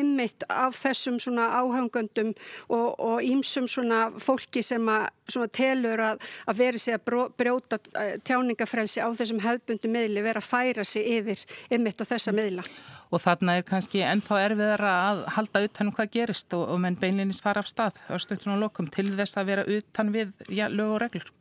ymmit 0.00 0.46
af 0.48 0.78
þessum 0.78 1.20
svona 1.22 1.50
áhengöndum 1.60 2.34
og 2.70 3.24
ímsum 3.26 3.68
svona 3.70 4.08
fólki 4.22 4.62
sem 4.64 4.86
að 4.90 5.08
svona 5.30 5.50
telur 5.54 6.02
að, 6.04 6.22
að 6.50 6.60
veri 6.60 6.80
sig 6.80 6.96
að 6.96 7.28
brjóta 7.38 7.78
eh, 7.98 8.14
tjáningafrelsi 8.26 9.02
á 9.02 9.08
þessum 9.16 9.42
hefbundu 9.44 9.90
miðli, 9.92 10.24
vera 10.24 10.42
að 10.42 10.48
færa 10.48 10.86
sig 10.86 11.06
yfir 11.18 11.44
ymmit 11.72 12.02
á 12.02 12.04
þessa 12.08 12.34
miðla. 12.36 12.64
Og 13.10 13.22
þarna 13.22 13.56
er 13.58 13.66
kannski 13.66 14.04
ennþá 14.06 14.38
erfiðara 14.46 14.94
að 15.08 15.24
halda 15.36 15.64
utanum 15.66 15.94
hvað 15.96 16.14
gerist 16.14 16.54
og, 16.54 16.68
og 16.70 16.82
menn 16.82 16.98
beinlinnist 17.00 17.42
fara 17.42 17.64
af 17.64 17.70
stað 17.70 17.98
á 18.06 18.14
stöktun 18.22 18.54
og 18.54 18.64
lokum 18.66 18.90
til 18.90 19.08
þess 19.10 19.38
að 19.40 19.52
vera 19.54 19.66
utan 19.66 20.14
við 20.14 20.34
já, 20.46 20.68
lög 20.70 20.96
og 20.96 21.02
reglur. 21.04 21.32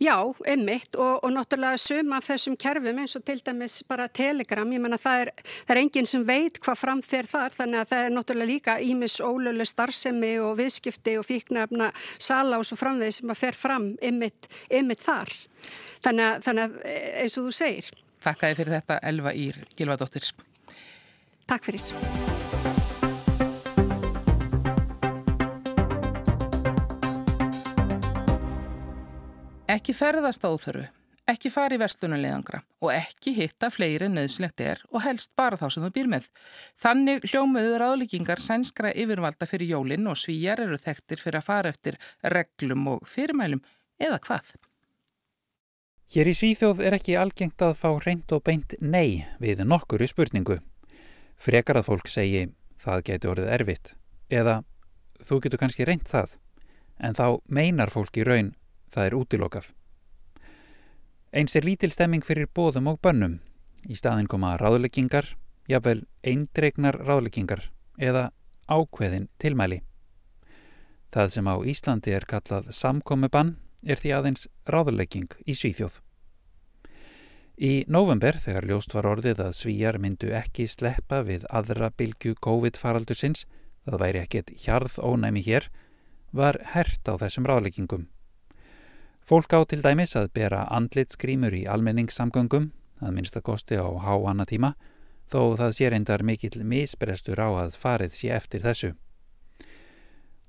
Já, 0.00 0.16
einmitt 0.48 0.96
og, 0.96 1.18
og 1.24 1.32
náttúrulega 1.34 1.80
suma 1.80 2.18
af 2.20 2.28
þessum 2.30 2.56
kerfum 2.60 3.00
eins 3.02 3.16
og 3.18 3.24
til 3.26 3.40
dæmis 3.44 3.80
bara 3.88 4.08
telegram, 4.08 4.72
ég 4.72 4.82
menna 4.82 4.98
það 5.00 5.26
er, 5.26 5.32
það 5.68 5.74
er 5.74 5.82
enginn 5.82 6.08
sem 6.08 6.24
veit 6.28 6.60
hvað 6.62 6.80
fram 6.80 7.02
þeir 7.04 7.30
þar 7.30 7.56
þannig 7.58 7.82
að 7.82 7.92
það 7.92 8.04
er 8.06 8.16
náttúrulega 8.16 8.52
líka 8.52 8.78
ímis 8.84 9.18
ólölu 9.20 9.66
starfsemi 9.68 10.32
og 10.40 10.56
viðskipti 10.60 11.18
og 11.20 11.28
fíknefna 11.28 11.90
sala 12.18 12.60
og 12.60 12.66
svo 12.68 12.80
framvegð 12.80 13.18
sem 13.20 13.34
að 13.34 13.42
fer 13.44 13.58
fram 13.58 13.92
einmitt, 14.00 14.50
einmitt 14.70 15.04
þar. 15.04 15.34
Þannig 16.00 16.26
að, 16.30 16.42
þannig 16.48 16.64
að 16.64 16.90
eins 17.24 17.36
og 17.36 17.48
þú 17.48 17.56
segir. 17.60 17.92
Takk 18.24 18.44
að 18.44 18.52
þið 18.52 18.60
fyrir 18.62 18.76
þetta 18.78 19.00
Elva 19.12 19.36
Ír 19.36 19.62
Gilvadóttir. 19.76 20.34
Takk 21.50 21.70
fyrir. 21.70 22.29
Ekki 29.70 29.92
ferðast 29.94 30.42
áþörfu, 30.42 30.80
ekki 31.30 31.50
fari 31.54 31.76
verslunulegangra 31.78 32.58
og 32.82 32.90
ekki 32.90 33.36
hitta 33.36 33.68
fleiri 33.70 34.08
nöðslegt 34.10 34.62
er 34.64 34.80
og 34.90 35.04
helst 35.04 35.30
bara 35.38 35.58
þá 35.60 35.68
sem 35.70 35.84
þú 35.84 35.90
býr 35.94 36.08
með. 36.10 36.26
Þannig 36.82 37.26
hljómuður 37.28 37.76
ráðlíkingar 37.84 38.42
sænskra 38.42 38.90
yfirvalda 38.90 39.46
fyrir 39.46 39.70
jólinn 39.70 40.10
og 40.10 40.18
svíjar 40.18 40.64
eru 40.64 40.80
þekktir 40.80 41.22
fyrir 41.22 41.38
að 41.38 41.46
fara 41.52 41.70
eftir 41.70 42.00
reglum 42.34 42.88
og 42.96 43.06
fyrirmælum 43.06 43.62
eða 44.02 44.18
hvað. 44.26 44.50
Hér 46.10 46.32
í 46.32 46.34
Svíþjóð 46.34 46.82
er 46.88 46.98
ekki 46.98 47.18
algengt 47.20 47.62
að 47.62 47.78
fá 47.78 47.90
reynd 48.02 48.34
og 48.34 48.42
beint 48.42 48.74
nei 48.82 49.22
við 49.38 49.62
nokkuru 49.62 50.08
spurningu. 50.10 50.58
Frekar 51.38 51.78
að 51.78 51.92
fólk 51.92 52.10
segi 52.10 52.48
það 52.74 53.04
getur 53.12 53.36
orðið 53.36 53.54
erfitt 53.60 53.94
eða 54.34 54.64
þú 55.22 55.44
getur 55.44 55.62
kannski 55.62 55.86
reynd 55.86 56.10
það 56.10 56.40
en 56.98 57.14
þá 57.14 57.38
meinar 57.46 57.94
fólk 57.94 58.18
í 58.18 58.26
raun 58.26 58.56
það 58.90 59.06
er 59.06 59.16
útilokað. 59.18 59.70
Eins 61.30 61.54
er 61.54 61.66
lítil 61.66 61.92
stemming 61.94 62.26
fyrir 62.26 62.50
bóðum 62.50 62.90
og 62.90 62.98
bönnum. 63.02 63.38
Í 63.86 63.94
staðin 63.96 64.28
koma 64.28 64.56
ráðleggingar, 64.60 65.36
jafnvel 65.70 66.02
eindregnar 66.26 66.98
ráðleggingar 66.98 67.68
eða 67.98 68.30
ákveðin 68.66 69.28
tilmæli. 69.38 69.80
Það 71.10 71.32
sem 71.34 71.48
á 71.50 71.54
Íslandi 71.66 72.14
er 72.14 72.26
kallað 72.28 72.70
samkomibann 72.74 73.56
er 73.82 73.98
því 73.98 74.12
aðeins 74.14 74.46
ráðlegging 74.68 75.30
í 75.46 75.56
Svíþjóð. 75.56 76.00
Í 77.60 77.84
november, 77.92 78.38
þegar 78.40 78.66
ljóst 78.70 78.94
var 78.96 79.08
orðið 79.10 79.42
að 79.44 79.56
svíjar 79.58 79.98
myndu 80.00 80.30
ekki 80.32 80.64
sleppa 80.70 81.20
við 81.26 81.44
aðra 81.52 81.90
bylgu 81.92 82.32
COVID-faraldur 82.40 83.18
sinns, 83.18 83.44
það 83.84 84.00
væri 84.00 84.22
ekkit 84.22 84.54
hjarð 84.62 84.96
ónæmi 85.04 85.42
hér, 85.44 85.66
var 86.32 86.56
hert 86.72 87.04
á 87.04 87.20
þessum 87.20 87.44
ráðleggingum. 87.50 88.06
Fólk 89.20 89.52
á 89.54 89.60
til 89.68 89.82
dæmis 89.84 90.16
að 90.18 90.32
bera 90.34 90.64
andlitsgrímur 90.74 91.54
í 91.54 91.66
almenningssamgöngum, 91.70 92.70
að 93.00 93.12
minnsta 93.14 93.40
kosti 93.40 93.78
á 93.78 93.86
háanna 93.86 94.46
tíma, 94.48 94.74
þó 95.30 95.54
það 95.60 95.74
sé 95.76 95.90
reyndar 95.90 96.24
mikill 96.26 96.64
misbrestur 96.66 97.38
á 97.38 97.48
að 97.62 97.78
farið 97.78 98.16
sé 98.16 98.32
eftir 98.34 98.64
þessu. 98.64 98.90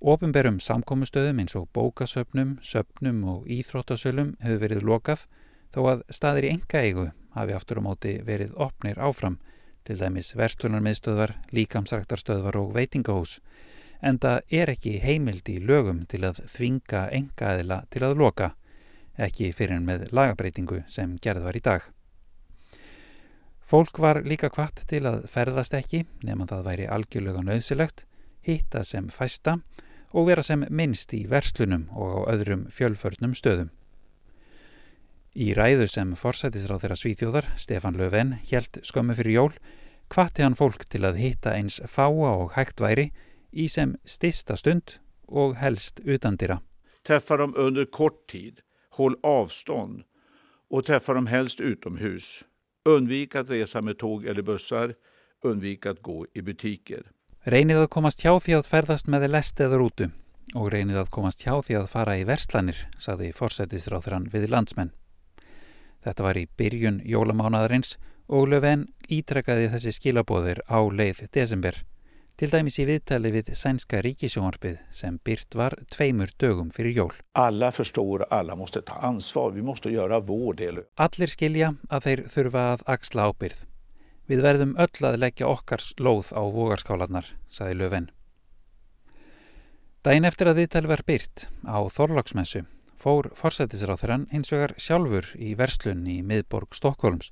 Ópenberum 0.02 0.58
samkómustöðum 0.58 1.44
eins 1.44 1.54
og 1.60 1.68
bókasöpnum, 1.78 2.56
söpnum 2.66 3.20
og 3.30 3.44
íþróttasölum 3.46 4.34
hefur 4.42 4.64
verið 4.64 4.88
lokað 4.88 5.28
þó 5.76 5.82
að 5.92 6.02
staðir 6.10 6.48
í 6.48 6.54
enga 6.56 6.82
eigu 6.82 7.06
hafi 7.36 7.54
aftur 7.54 7.80
á 7.80 7.86
móti 7.86 8.16
verið 8.26 8.56
opnir 8.58 8.98
áfram, 8.98 9.38
til 9.86 10.00
dæmis 10.02 10.34
verslunarmiðstöðvar, 10.38 11.36
líkamsræktarstöðvar 11.54 12.58
og 12.58 12.74
veitingahús, 12.74 13.38
en 14.02 14.18
það 14.18 14.42
er 14.50 14.74
ekki 14.74 14.96
heimild 15.06 15.50
í 15.50 15.60
lögum 15.62 16.02
til 16.10 16.24
að 16.26 16.42
þvinga 16.50 17.06
engaðila 17.14 17.84
til 17.94 18.04
að 18.08 18.18
loka 18.18 18.50
ekki 19.18 19.52
fyrir 19.56 19.82
með 19.84 20.10
lagabreitingu 20.16 20.84
sem 20.88 21.18
gerð 21.22 21.48
var 21.48 21.58
í 21.58 21.64
dag. 21.64 21.82
Fólk 23.72 24.02
var 24.04 24.22
líka 24.28 24.50
kvart 24.52 24.84
til 24.88 25.06
að 25.08 25.26
ferðast 25.32 25.76
ekki 25.78 26.04
nefnum 26.26 26.50
það 26.50 26.66
væri 26.66 26.88
algjörlega 26.92 27.44
nöðsilegt, 27.46 28.06
hitta 28.44 28.84
sem 28.84 29.08
fæsta 29.08 29.62
og 30.12 30.28
vera 30.28 30.44
sem 30.44 30.66
minnst 30.68 31.14
í 31.16 31.22
verslunum 31.32 31.86
og 31.96 32.28
á 32.28 32.34
öðrum 32.34 32.66
fjölförnum 32.74 33.36
stöðum. 33.38 33.70
Í 35.32 35.54
ræðu 35.56 35.86
sem 35.88 36.12
forsætisráð 36.20 36.82
þeirra 36.84 36.98
svíþjóðar, 37.00 37.46
Stefan 37.56 37.96
Löfven, 37.96 38.34
helt 38.50 38.82
skömmu 38.84 39.16
fyrir 39.16 39.38
jól, 39.38 39.54
kvatti 40.12 40.44
hann 40.44 40.58
fólk 40.60 40.84
til 40.92 41.06
að 41.08 41.22
hitta 41.22 41.54
eins 41.56 41.80
fáa 41.88 42.34
og 42.34 42.58
hægt 42.58 42.84
væri 42.84 43.14
í 43.56 43.70
sem 43.72 43.96
stista 44.04 44.58
stund 44.60 44.98
og 45.32 45.56
helst 45.62 46.04
utandira. 46.04 46.60
Teffa 47.08 47.40
dem 47.40 47.56
under 47.56 47.88
kort 47.88 48.20
tíð 48.28 48.60
Håll 48.92 49.16
avstånd 49.24 50.04
och 50.70 50.86
träffa 50.86 51.14
dem 51.14 51.28
helst 51.28 51.60
utomhus. 51.60 52.44
Undvik 52.86 53.36
att 53.36 53.50
resa 53.50 53.82
med 53.82 53.98
tåg 53.98 54.26
eller 54.26 54.42
bussar. 54.42 54.96
Undvik 55.44 55.86
att 55.86 56.02
gå 56.02 56.26
i 56.34 56.42
butiker. 56.42 57.12
Reynið 57.42 57.80
að 57.82 57.88
komast 57.90 58.22
hjá 58.22 58.36
því 58.38 58.54
að 58.60 58.68
ferðast 58.70 59.08
með 59.10 59.24
lest 59.34 59.60
eða 59.60 59.80
rútu 59.82 60.12
og 60.54 60.68
reynið 60.74 61.00
að 61.02 61.10
komast 61.16 61.42
hjá 61.42 61.56
því 61.64 61.78
að 61.80 61.88
fara 61.90 62.18
í 62.20 62.26
verslanir, 62.28 62.78
saði 63.02 63.32
forsættisráþrann 63.34 64.28
við 64.30 64.50
landsmenn. 64.52 64.92
Þetta 66.06 66.26
var 66.28 66.38
í 66.38 66.48
byrjun 66.58 67.00
jólamánaðarins 67.06 67.96
og 68.28 68.50
Löfven 68.52 68.86
ítrekkaði 69.10 69.72
þessi 69.74 69.96
skilabóðir 69.98 70.62
á 70.70 70.80
leið 70.86 71.26
desember 71.34 71.82
til 72.42 72.50
dæmis 72.50 72.80
í 72.82 72.88
viðtali 72.90 73.30
við 73.36 73.50
sænska 73.54 74.00
ríkisjónarpið 74.02 74.80
sem 74.98 75.20
byrt 75.22 75.54
var 75.54 75.76
tveimur 75.94 76.32
dögum 76.42 76.72
fyrir 76.74 76.96
jól. 76.98 77.12
Alla 77.38 77.72
förstår 77.72 78.22
och 78.22 78.34
alla 78.34 78.56
måste 78.56 78.82
ta 78.82 78.94
ansvar. 78.94 79.52
Vi 79.52 79.62
måste 79.62 79.90
göra 79.90 80.20
vår 80.20 80.54
del. 80.54 80.80
Allir 80.96 81.28
skilja 81.28 81.76
að 81.90 82.04
þeir 82.04 82.24
þurfa 82.34 82.64
að 82.74 82.84
axla 82.86 83.28
ábyrð. 83.30 83.60
Við 84.26 84.42
verðum 84.42 84.74
öll 84.78 85.06
að 85.06 85.18
leggja 85.22 85.48
okkars 85.48 85.94
lóð 86.00 86.34
á 86.34 86.42
vogarskálanar, 86.42 87.28
saði 87.50 87.78
Löfven. 87.78 88.10
Dæin 90.02 90.26
eftir 90.26 90.50
að 90.50 90.64
viðtali 90.64 90.90
var 90.90 91.04
byrt 91.06 91.46
á 91.62 91.78
Þorlagsmessu 91.94 92.64
fór 92.98 93.30
forsættisráþurann 93.38 94.26
hins 94.32 94.50
vegar 94.50 94.74
sjálfur 94.82 95.30
í 95.38 95.54
verslun 95.54 96.08
í 96.10 96.24
miðborg 96.26 96.74
Stokkólms 96.74 97.30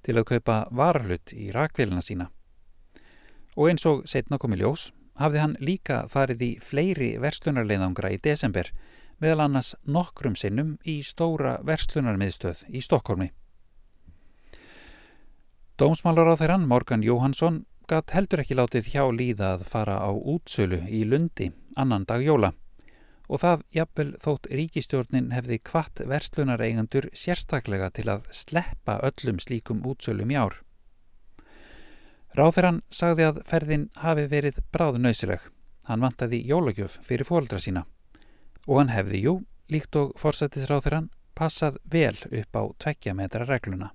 til 0.00 0.16
að 0.16 0.28
kaupa 0.32 0.62
varahlut 0.72 1.36
í 1.36 1.50
rakvélina 1.52 2.00
sína 2.00 2.30
og 3.56 3.70
eins 3.70 3.86
og 3.88 4.04
setna 4.08 4.38
komi 4.38 4.60
ljós 4.60 4.90
hafði 5.20 5.42
hann 5.42 5.56
líka 5.60 6.02
farið 6.12 6.44
í 6.44 6.50
fleiri 6.60 7.14
verslunarleiðangra 7.22 8.12
í 8.12 8.20
desember 8.22 8.70
meðal 9.22 9.46
annars 9.46 9.72
nokkrum 9.88 10.36
sinnum 10.36 10.76
í 10.84 11.00
stóra 11.02 11.56
verslunarmiðstöð 11.64 12.66
í 12.68 12.82
Stokkólmi. 12.84 13.30
Dómsmálar 15.80 16.32
á 16.32 16.34
þeirran 16.36 16.68
Morgan 16.68 17.04
Jóhansson 17.04 17.64
gatt 17.88 18.12
heldur 18.16 18.42
ekki 18.42 18.56
látið 18.58 18.92
hjá 18.92 19.02
líða 19.12 19.54
að 19.56 19.66
fara 19.70 19.96
á 20.04 20.10
útsölu 20.12 20.82
í 20.88 21.04
Lundi 21.08 21.50
annan 21.76 22.04
dag 22.08 22.24
jóla 22.24 22.52
og 23.26 23.42
það 23.42 23.64
jafnvel 23.74 24.10
þótt 24.22 24.48
ríkistjórnin 24.52 25.32
hefði 25.34 25.58
kvart 25.66 26.02
verslunareigandur 26.06 27.08
sérstaklega 27.16 27.90
til 27.94 28.08
að 28.12 28.28
sleppa 28.34 29.00
öllum 29.08 29.40
slíkum 29.42 29.82
útsölum 29.86 30.30
í 30.30 30.38
ár. 30.38 30.60
Ráþerann 32.36 32.82
sagði 32.92 33.24
að 33.24 33.36
ferðin 33.48 33.84
hafi 33.96 34.26
verið 34.28 34.58
bráðnausileg. 34.74 35.40
Hann 35.88 36.02
vantaði 36.04 36.42
jólagjöf 36.44 36.98
fyrir 37.06 37.24
fóldra 37.24 37.56
sína. 37.62 37.86
Og 38.68 38.82
hann 38.82 38.90
hefði, 38.92 39.22
jú, 39.24 39.34
líkt 39.72 39.96
og 39.96 40.10
forsættisráþerann, 40.20 41.06
passað 41.32 41.78
vel 41.88 42.16
upp 42.28 42.58
á 42.60 42.62
tvekkja 42.84 43.14
metra 43.16 43.46
regluna. 43.48 43.94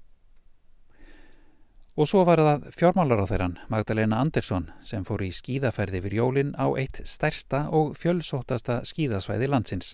Og 1.99 2.08
svo 2.10 2.23
var 2.25 2.41
það 2.41 2.65
fjármálaráþerann 2.80 3.60
Magdalena 3.69 4.21
Andersson 4.23 4.71
sem 4.82 5.06
fór 5.06 5.21
í 5.21 5.30
skíðaferði 5.36 6.01
fyrir 6.08 6.21
jólin 6.23 6.56
á 6.58 6.65
eitt 6.82 7.04
stærsta 7.06 7.67
og 7.69 7.93
fjölsótasta 7.99 8.80
skíðasvæði 8.89 9.51
landsins. 9.51 9.93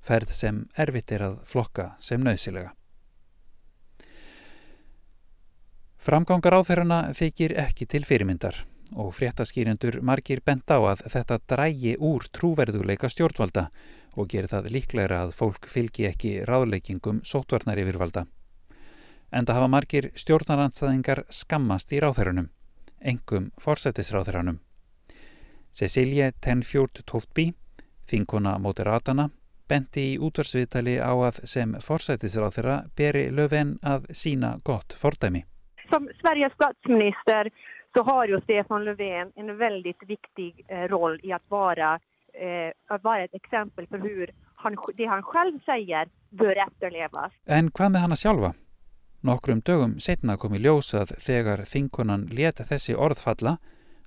Ferð 0.00 0.32
sem 0.32 0.64
erfitt 0.78 1.12
er 1.12 1.26
að 1.28 1.36
flokka 1.50 1.90
sem 2.00 2.24
nöðsilega. 2.24 2.72
Framgangar 6.04 6.52
á 6.52 6.60
þeirrana 6.60 6.96
þykir 7.16 7.54
ekki 7.62 7.86
til 7.88 8.02
fyrirmyndar 8.04 8.58
og 9.00 9.14
fréttaskýrendur 9.16 10.02
margir 10.04 10.42
bent 10.44 10.68
á 10.68 10.76
að 10.76 11.00
þetta 11.14 11.38
drægi 11.48 11.94
úr 11.96 12.26
trúverðuleika 12.28 13.08
stjórnvalda 13.08 13.62
og 14.20 14.28
gerir 14.28 14.50
það 14.52 14.68
líklegra 14.74 15.22
að 15.24 15.32
fólk 15.38 15.64
fylgi 15.72 16.04
ekki 16.10 16.32
ráðleikingum 16.44 17.22
sótvarnar 17.24 17.80
yfirvalda. 17.80 18.26
Enda 19.32 19.56
hafa 19.56 19.70
margir 19.72 20.10
stjórnaranstæðingar 20.20 21.24
skammast 21.32 21.96
í 21.96 22.02
ráðherrunum, 22.04 22.50
engum 23.00 23.48
fórsetisráðherrunum. 23.64 24.60
Cecilie 25.72 26.34
Tenfjord 26.44 27.00
Toftby, 27.08 27.48
þinkona 28.12 28.58
Moderatana, 28.60 29.30
benti 29.72 30.10
í 30.12 30.20
útvarsviðtali 30.20 31.00
á 31.00 31.16
að 31.16 31.40
sem 31.48 31.74
fórsetisráðherra 31.80 32.82
beri 32.92 33.30
löfven 33.32 33.78
að 33.80 34.12
sína 34.12 34.58
gott 34.68 34.92
fordæmi 34.92 35.46
som 35.90 36.08
Sveriges 36.20 36.52
statsminister 36.52 37.50
så 37.94 38.02
har 38.02 38.26
ju 38.26 38.40
Stefan 38.40 38.84
Löfven 38.84 39.32
en 39.36 39.56
väldigt 39.56 40.02
viktig 40.06 40.64
eh, 40.68 40.88
roll 40.88 41.20
i 41.22 41.32
att 41.32 41.42
vara, 41.48 42.00
eh, 42.32 42.72
att 42.86 43.04
vara 43.04 43.24
ett 43.24 43.34
exempel 43.34 43.86
för 43.86 43.98
hur 43.98 44.30
han, 44.54 44.76
det 44.94 45.04
han 45.04 45.22
själv 45.22 45.60
säger 45.64 46.08
bör 46.30 46.56
efterlevas. 46.66 47.32
En 47.46 47.70
hvað 47.70 47.92
með 47.92 48.00
hana 48.00 48.16
sjálfa? 48.16 48.52
Nokkrum 49.24 49.60
dögum 49.60 49.98
setna 50.00 50.36
kom 50.36 50.54
í 50.54 50.60
ljós 50.60 50.92
að 50.94 51.14
þegar 51.16 51.64
þinkonan 51.64 52.26
leta 52.28 52.64
þessi 52.68 52.96
orðfalla 52.96 53.56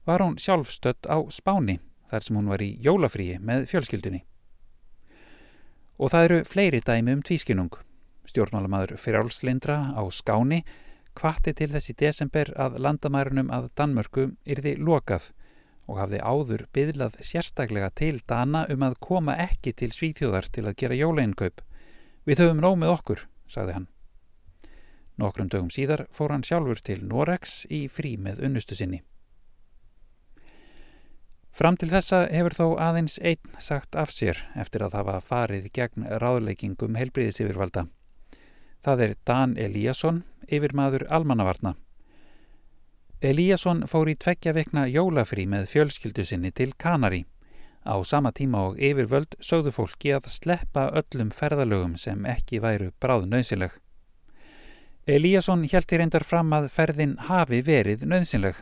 var 0.06 0.22
hún 0.22 0.38
sjálfstött 0.38 1.08
á 1.10 1.18
Spáni 1.34 1.80
þar 2.12 2.24
sem 2.24 2.38
hún 2.38 2.52
var 2.52 2.62
í 2.62 2.76
jólafríi 2.84 3.40
með 3.40 3.66
fjölskyldunni. 3.72 4.22
Og 5.98 6.14
það 6.14 6.28
eru 6.28 6.38
fleiri 6.46 6.82
dæmi 6.86 7.18
um 7.18 7.24
tvískinung. 7.26 7.74
Stjórnmálamadur 8.28 9.00
Frjálslindra 9.02 9.96
á 9.98 10.04
Skáni 10.12 10.62
kvatti 11.18 11.54
til 11.58 11.72
þessi 11.74 11.96
desember 11.98 12.52
að 12.56 12.78
landamærunum 12.86 13.50
að 13.54 13.72
Danmörku 13.80 14.30
yrði 14.46 14.76
lokað 14.78 15.32
og 15.88 16.02
hafði 16.02 16.22
áður 16.22 16.66
byðlað 16.76 17.20
sérstaklega 17.24 17.90
til 17.96 18.20
Dana 18.28 18.66
um 18.70 18.86
að 18.86 18.98
koma 19.04 19.38
ekki 19.48 19.74
til 19.74 19.94
Svíþjóðar 19.96 20.50
til 20.52 20.68
að 20.68 20.78
gera 20.82 21.00
jólainkaup. 21.00 21.64
Við 22.28 22.44
höfum 22.44 22.64
nómið 22.64 22.94
okkur, 22.94 23.28
sagði 23.48 23.78
hann. 23.78 23.88
Nokkrum 25.18 25.50
dögum 25.50 25.72
síðar 25.74 26.06
fór 26.14 26.36
hann 26.36 26.46
sjálfur 26.46 26.82
til 26.86 27.00
Norex 27.08 27.64
í 27.74 27.88
frí 27.90 28.18
með 28.22 28.44
unnustu 28.46 28.78
sinni. 28.78 29.02
Fram 31.58 31.74
til 31.80 31.90
þessa 31.90 32.28
hefur 32.30 32.54
þó 32.54 32.66
aðeins 32.86 33.16
einn 33.26 33.56
sagt 33.58 33.96
af 33.98 34.12
sér 34.14 34.44
eftir 34.62 34.84
að 34.86 35.00
hafa 35.00 35.16
farið 35.26 35.72
gegn 35.74 36.06
ráðleikingum 36.22 37.00
helbriðisifirvalda. 37.00 37.88
Það 38.86 39.02
er 39.08 39.16
Dan 39.26 39.56
Eliasson, 39.58 40.20
yfirmaður 40.52 41.08
almannavarna. 41.10 41.76
Eliasson 43.22 43.82
fór 43.90 44.12
í 44.12 44.14
tveggja 44.14 44.54
vekna 44.54 44.84
jólafrí 44.92 45.48
með 45.50 45.66
fjölskyldu 45.72 46.26
sinni 46.26 46.52
til 46.54 46.76
Kanari. 46.78 47.24
Á 47.88 47.98
sama 48.06 48.30
tíma 48.36 48.62
og 48.68 48.78
yfirvöld 48.78 49.38
sögðu 49.42 49.72
fólki 49.74 50.12
að 50.14 50.28
sleppa 50.30 50.90
öllum 51.00 51.32
ferðalögum 51.34 51.96
sem 51.98 52.26
ekki 52.30 52.60
væru 52.62 52.92
bráð 53.02 53.26
nöðsileg. 53.32 53.72
Eliasson 55.08 55.64
hjælti 55.66 55.98
reyndar 55.98 56.26
fram 56.28 56.52
að 56.54 56.68
ferðin 56.70 57.16
hafi 57.30 57.62
verið 57.64 58.06
nöðsileg. 58.12 58.60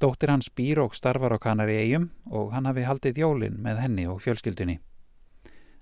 Dóttir 0.00 0.32
hans 0.32 0.48
býr 0.50 0.80
og 0.82 0.96
starfar 0.98 1.36
á 1.36 1.38
Kanari 1.38 1.76
eigum 1.78 2.08
og 2.26 2.50
hann 2.56 2.66
hafi 2.66 2.88
haldið 2.88 3.22
jólin 3.22 3.60
með 3.62 3.84
henni 3.84 4.08
og 4.10 4.22
fjölskyldunni. 4.24 4.80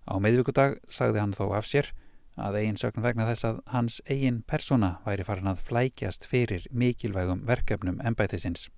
Á 0.04 0.14
meðvíkudag 0.20 0.80
sagði 0.90 1.22
hann 1.22 1.32
þó 1.32 1.54
af 1.56 1.70
sér 1.70 1.92
að 2.42 2.58
eigin 2.60 2.78
sögn 2.80 3.04
vegna 3.04 3.28
þess 3.28 3.46
að 3.48 3.62
hans 3.70 4.00
eigin 4.08 4.42
persóna 4.48 4.96
væri 5.04 5.24
farin 5.28 5.52
að 5.52 5.62
flækjast 5.68 6.26
fyrir 6.26 6.66
mikilvægum 6.72 7.44
verkefnum 7.48 8.00
ennbætisins. 8.04 8.68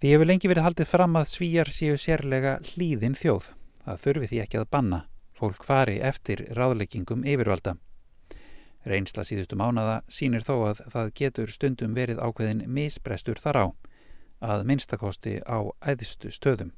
Því 0.00 0.10
hefur 0.12 0.28
lengi 0.28 0.50
verið 0.50 0.66
haldið 0.66 0.90
fram 0.90 1.14
að 1.16 1.30
svíjar 1.30 1.70
séu 1.72 1.96
sérlega 1.96 2.58
hlýðin 2.74 3.14
þjóð. 3.16 3.46
Það 3.86 4.02
þurfi 4.02 4.30
því 4.30 4.40
ekki 4.42 4.60
að 4.60 4.70
banna. 4.76 5.00
Fólk 5.34 5.64
fari 5.64 5.96
eftir 6.04 6.44
ráðleggingum 6.58 7.24
yfirvalda. 7.24 7.78
Reynsla 8.84 9.24
síðustu 9.24 9.56
mánada 9.56 10.02
sínir 10.12 10.44
þó 10.44 10.54
að 10.68 10.82
það 10.92 11.10
getur 11.20 11.52
stundum 11.52 11.94
verið 11.96 12.20
ákveðin 12.20 12.66
misbrestur 12.68 13.40
þar 13.40 13.60
á, 13.64 13.66
að 14.44 14.66
minnstakosti 14.68 15.38
á 15.48 15.72
æðstu 15.80 16.28
stöðum. 16.34 16.74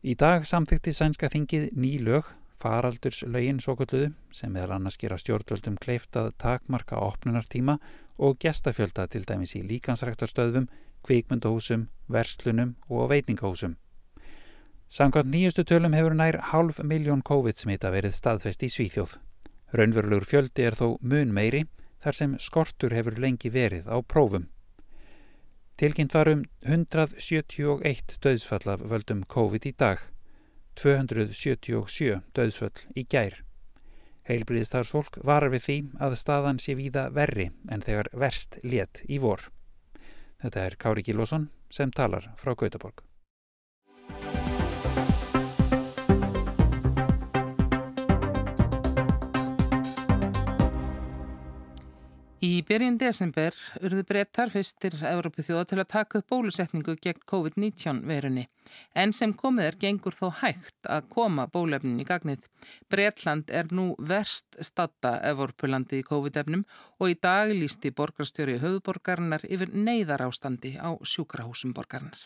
Í 0.00 0.14
dag 0.16 0.46
samþykti 0.48 0.94
sænska 0.94 1.28
þingið 1.28 1.70
ný 1.76 1.98
lög 2.00 2.32
faraldurslaugin 2.62 3.60
svo 3.62 3.76
kulluðu 3.78 4.12
sem 4.34 4.52
meðal 4.52 4.76
annars 4.76 4.98
gera 5.00 5.18
stjórnvöldum 5.20 5.78
kleiftað 5.82 6.32
takmarka 6.42 6.98
opnunartíma 7.02 7.78
og 8.18 8.38
gestafjölda 8.42 9.06
til 9.06 9.24
dæmis 9.26 9.54
í 9.54 9.62
líkansræktarstöðum, 9.62 10.66
kvikmyndahúsum, 11.06 11.86
verslunum 12.10 12.74
og 12.88 13.10
veitingahúsum. 13.12 13.76
Samkvæmt 14.88 15.30
nýjustu 15.30 15.64
tölum 15.68 15.94
hefur 15.94 16.14
nær 16.16 16.40
halv 16.50 16.80
miljón 16.82 17.22
COVID-smita 17.22 17.92
verið 17.92 18.16
staðfest 18.16 18.62
í 18.64 18.70
Svíþjóð. 18.72 19.18
Raunverulegur 19.76 20.24
fjöldi 20.24 20.64
er 20.64 20.74
þó 20.78 20.96
mun 21.00 21.34
meiri 21.36 21.66
þar 22.00 22.16
sem 22.16 22.36
skortur 22.40 22.94
hefur 22.96 23.18
lengi 23.20 23.50
verið 23.52 23.90
á 23.92 24.00
prófum. 24.00 24.48
Tilkynnt 25.78 26.16
varum 26.16 26.46
171 26.64 28.16
döðsfall 28.24 28.72
af 28.72 28.80
völdum 28.82 29.22
COVID 29.28 29.68
í 29.68 29.74
dag. 29.78 30.00
277 30.78 32.22
döðsföll 32.38 32.86
í 32.94 33.04
gær. 33.10 33.42
Heilbriðstarfsfólk 34.28 35.20
varar 35.24 35.52
við 35.54 35.64
því 35.64 35.78
að 36.04 36.18
staðan 36.20 36.60
sé 36.62 36.76
víða 36.78 37.08
verri 37.16 37.48
en 37.72 37.84
þegar 37.84 38.12
verst 38.12 38.60
let 38.62 39.02
í 39.08 39.20
vor. 39.22 39.48
Þetta 40.38 40.66
er 40.66 40.76
Kári 40.78 41.06
Gílosson 41.06 41.48
sem 41.72 41.90
talar 41.90 42.30
frá 42.38 42.54
Gautaborg. 42.54 43.02
Í 52.38 52.60
byrjun 52.62 52.94
desember 53.00 53.56
urðu 53.82 54.04
brettar 54.06 54.52
fyrstir 54.52 54.94
Európu 55.10 55.42
þjóða 55.42 55.64
til 55.72 55.78
að 55.82 55.88
taka 55.90 56.20
upp 56.20 56.28
bólusetningu 56.30 56.92
gegn 57.02 57.24
COVID-19 57.26 58.04
verunni. 58.06 58.44
En 58.94 59.10
sem 59.10 59.32
komið 59.34 59.66
er 59.66 59.78
gengur 59.82 60.14
þó 60.14 60.28
hægt 60.44 60.86
að 60.86 61.08
koma 61.10 61.48
bólefnin 61.50 61.98
í 61.98 62.06
gagnið. 62.06 62.46
Bretland 62.86 63.50
er 63.50 63.72
nú 63.74 63.88
verst 63.98 64.54
statta 64.62 65.16
Evrópulandi 65.32 65.98
í 65.98 66.06
COVID-efnum 66.06 66.62
og 67.00 67.10
í 67.10 67.18
dag 67.18 67.50
lísti 67.50 67.90
borgarstjóri 67.90 68.60
höfuborgarinnar 68.62 69.42
yfir 69.50 69.74
neyðar 69.74 70.28
ástandi 70.28 70.76
á 70.78 70.94
sjúkrahúsum 71.02 71.74
borgarinnar. 71.74 72.22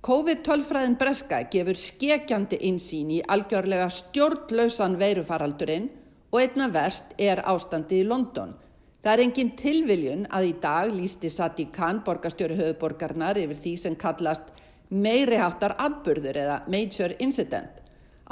COVID-12-fræðin 0.00 0.96
Breska 0.96 1.44
gefur 1.52 1.76
skekjandi 1.76 2.56
insýn 2.72 3.12
í 3.12 3.20
algjörlega 3.20 3.92
stjórnlausan 3.92 4.96
veirufaraldurinn 4.96 5.92
og 6.32 6.40
einna 6.40 6.72
verst 6.72 7.12
er 7.20 7.44
ástandi 7.44 8.00
í 8.00 8.08
London. 8.08 8.63
Það 9.04 9.12
er 9.12 9.20
engin 9.20 9.50
tilviljun 9.60 10.22
að 10.32 10.46
í 10.48 10.52
dag 10.62 10.88
lísti 10.88 11.28
Sati 11.28 11.66
Khan, 11.68 11.98
borgarstjóri 12.06 12.56
höfuborgarnar, 12.56 13.36
yfir 13.36 13.58
því 13.60 13.72
sem 13.82 13.96
kallast 14.00 14.46
meiriháttar 14.88 15.74
atburður 15.76 16.38
eða 16.40 16.54
major 16.72 17.12
incident. 17.20 17.82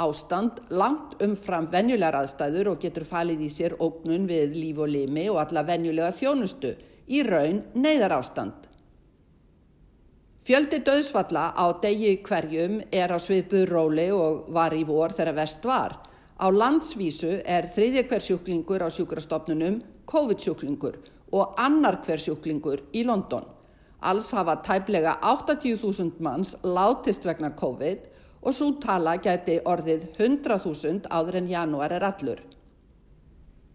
Ástand 0.01 0.63
langt 0.73 1.19
umfram 1.21 1.69
venjulegar 1.69 2.17
aðstæður 2.23 2.73
og 2.73 2.81
getur 2.87 3.05
falið 3.05 3.45
í 3.45 3.51
sér 3.53 3.77
ógnun 3.85 4.25
við 4.31 4.57
líf 4.57 4.81
og 4.81 4.89
limi 4.95 5.27
og 5.29 5.43
alla 5.45 5.67
venjulega 5.69 6.09
þjónustu, 6.17 6.73
í 7.05 7.21
raun 7.29 7.61
neyðar 7.77 8.17
ástand. 8.17 8.71
Fjöldi 10.43 10.81
döðsfalla 10.81 11.51
á 11.53 11.69
degi 11.85 12.17
hverjum 12.25 12.81
er 12.89 13.13
á 13.13 13.21
sviðbuð 13.21 13.69
róli 13.69 14.09
og 14.17 14.49
var 14.57 14.73
í 14.73 14.87
vor 14.89 15.13
þegar 15.13 15.43
vest 15.45 15.69
var. 15.69 16.01
Á 16.41 16.49
landsvísu 16.49 17.43
er 17.45 17.69
þriðja 17.69 18.09
hver 18.09 18.25
sjúklingur 18.25 18.83
á 18.83 18.89
sjúkrastofnunum 18.89 19.83
COVID-sjúklingur 20.07 20.99
og 21.33 21.59
annar 21.61 22.01
hver 22.05 22.21
sjúklingur 22.21 22.85
í 22.93 23.05
London. 23.09 23.45
Alls 24.03 24.33
hafa 24.35 24.57
tæplega 24.67 25.19
80.000 25.23 26.19
manns 26.25 26.57
látist 26.63 27.27
vegna 27.27 27.53
COVID 27.57 28.09
og 28.43 28.57
svo 28.57 28.73
tala 28.83 29.15
geti 29.23 29.61
orðið 29.63 30.09
100.000 30.19 31.07
áður 31.07 31.39
en 31.39 31.51
janúar 31.53 31.95
er 31.95 32.07
allur. 32.09 32.43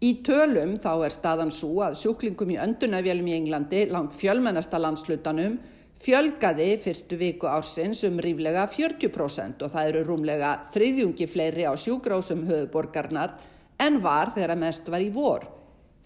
Í 0.04 0.20
tölum 0.22 0.76
þá 0.78 0.92
er 1.08 1.14
staðan 1.16 1.52
svo 1.54 1.80
að 1.82 1.96
sjúklingum 2.04 2.52
í 2.54 2.60
öndunavélum 2.62 3.32
í 3.32 3.38
Englandi 3.40 3.88
langt 3.90 4.14
fjölmennasta 4.14 4.78
landslutanum 4.78 5.56
fjölgaði 5.98 6.76
fyrstu 6.84 7.18
viku 7.18 7.50
ársins 7.50 8.04
um 8.06 8.20
ríflega 8.22 8.68
40% 8.70 9.64
og 9.66 9.74
það 9.74 9.90
eru 9.90 10.04
rúmlega 10.06 10.52
þriðjungi 10.76 11.28
fleiri 11.32 11.66
á 11.66 11.74
sjúgrásum 11.74 12.46
höfuborgarnar 12.46 13.34
en 13.82 13.98
var 14.04 14.36
þegar 14.36 14.60
mest 14.62 14.92
var 14.94 15.02
í 15.02 15.10
vor. 15.14 15.48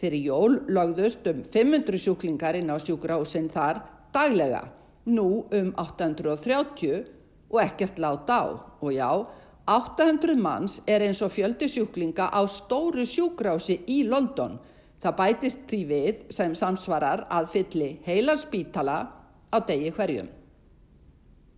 Fyrir 0.01 0.23
jól 0.25 0.55
lögðust 0.65 1.27
um 1.29 1.43
500 1.45 1.99
sjúklingar 2.01 2.57
inn 2.57 2.71
á 2.73 2.77
sjúkrahúsinn 2.81 3.51
þar 3.53 3.83
daglega, 4.15 4.63
nú 5.05 5.43
um 5.53 5.69
830 5.77 7.03
og 7.51 7.59
ekkert 7.61 8.01
láta 8.01 8.39
á. 8.41 8.45
Og 8.81 8.95
já, 8.95 9.09
800 9.69 10.41
manns 10.41 10.79
er 10.89 11.05
eins 11.05 11.21
og 11.21 11.29
fjöldi 11.35 11.69
sjúklinga 11.69 12.31
á 12.33 12.41
stóru 12.49 13.05
sjúkrahúsi 13.05 13.83
í 13.85 14.01
London. 14.09 14.57
Það 15.01 15.17
bætist 15.21 15.63
því 15.69 15.81
við 15.93 16.25
sem 16.33 16.57
samsvarar 16.57 17.27
að 17.29 17.51
fylli 17.53 17.91
heilar 18.05 18.41
spítala 18.41 18.97
á 19.53 19.57
degi 19.61 19.93
hverjum. 19.93 20.33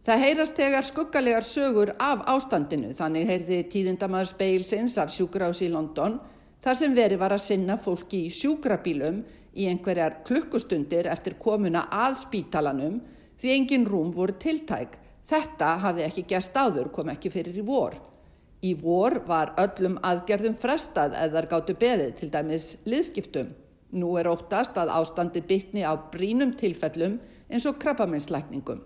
Það 0.04 0.20
heyrast 0.20 0.60
þegar 0.60 0.84
skuggalegar 0.84 1.46
sögur 1.48 1.94
af 1.96 2.28
ástandinu, 2.28 2.92
þannig 2.92 3.30
heyrði 3.30 3.64
tíðindamæður 3.72 4.34
speilsins 4.34 5.00
af 5.00 5.16
sjúkrahúsi 5.16 5.70
í 5.70 5.72
London 5.72 6.20
þar 6.64 6.80
sem 6.80 6.96
verið 6.96 7.22
var 7.22 7.36
að 7.36 7.46
sinna 7.46 7.78
fólki 7.82 8.26
í 8.28 8.34
sjúkrabílum 8.34 9.22
í 9.54 9.68
einhverjar 9.70 10.22
klukkustundir 10.28 11.10
eftir 11.12 11.36
komuna 11.42 11.86
að 11.92 12.18
spítalanum 12.24 13.02
því 13.40 13.56
engin 13.58 13.88
rúm 13.90 14.14
voru 14.16 14.36
tiltæk. 14.40 14.98
Þetta 15.30 15.76
hafði 15.84 16.08
ekki 16.08 16.26
gerst 16.28 16.56
áður, 16.56 16.90
kom 16.92 17.12
ekki 17.12 17.32
fyrir 17.34 17.60
í 17.60 17.66
vor. 17.66 17.96
Í 18.64 18.74
vor 18.80 19.20
var 19.28 19.54
öllum 19.60 19.98
aðgerðum 20.08 20.56
frestað 20.60 21.18
eðar 21.20 21.50
gáttu 21.52 21.76
beðið 21.80 22.16
til 22.20 22.30
dæmis 22.32 22.70
liðskiptum. 22.88 23.52
Nú 23.94 24.16
er 24.18 24.30
óttast 24.32 24.78
að 24.80 24.94
ástandi 24.96 25.44
bytni 25.46 25.84
á 25.84 25.94
brínum 26.12 26.56
tilfellum 26.58 27.20
eins 27.52 27.68
og 27.70 27.78
krabbaminslækningum. 27.84 28.80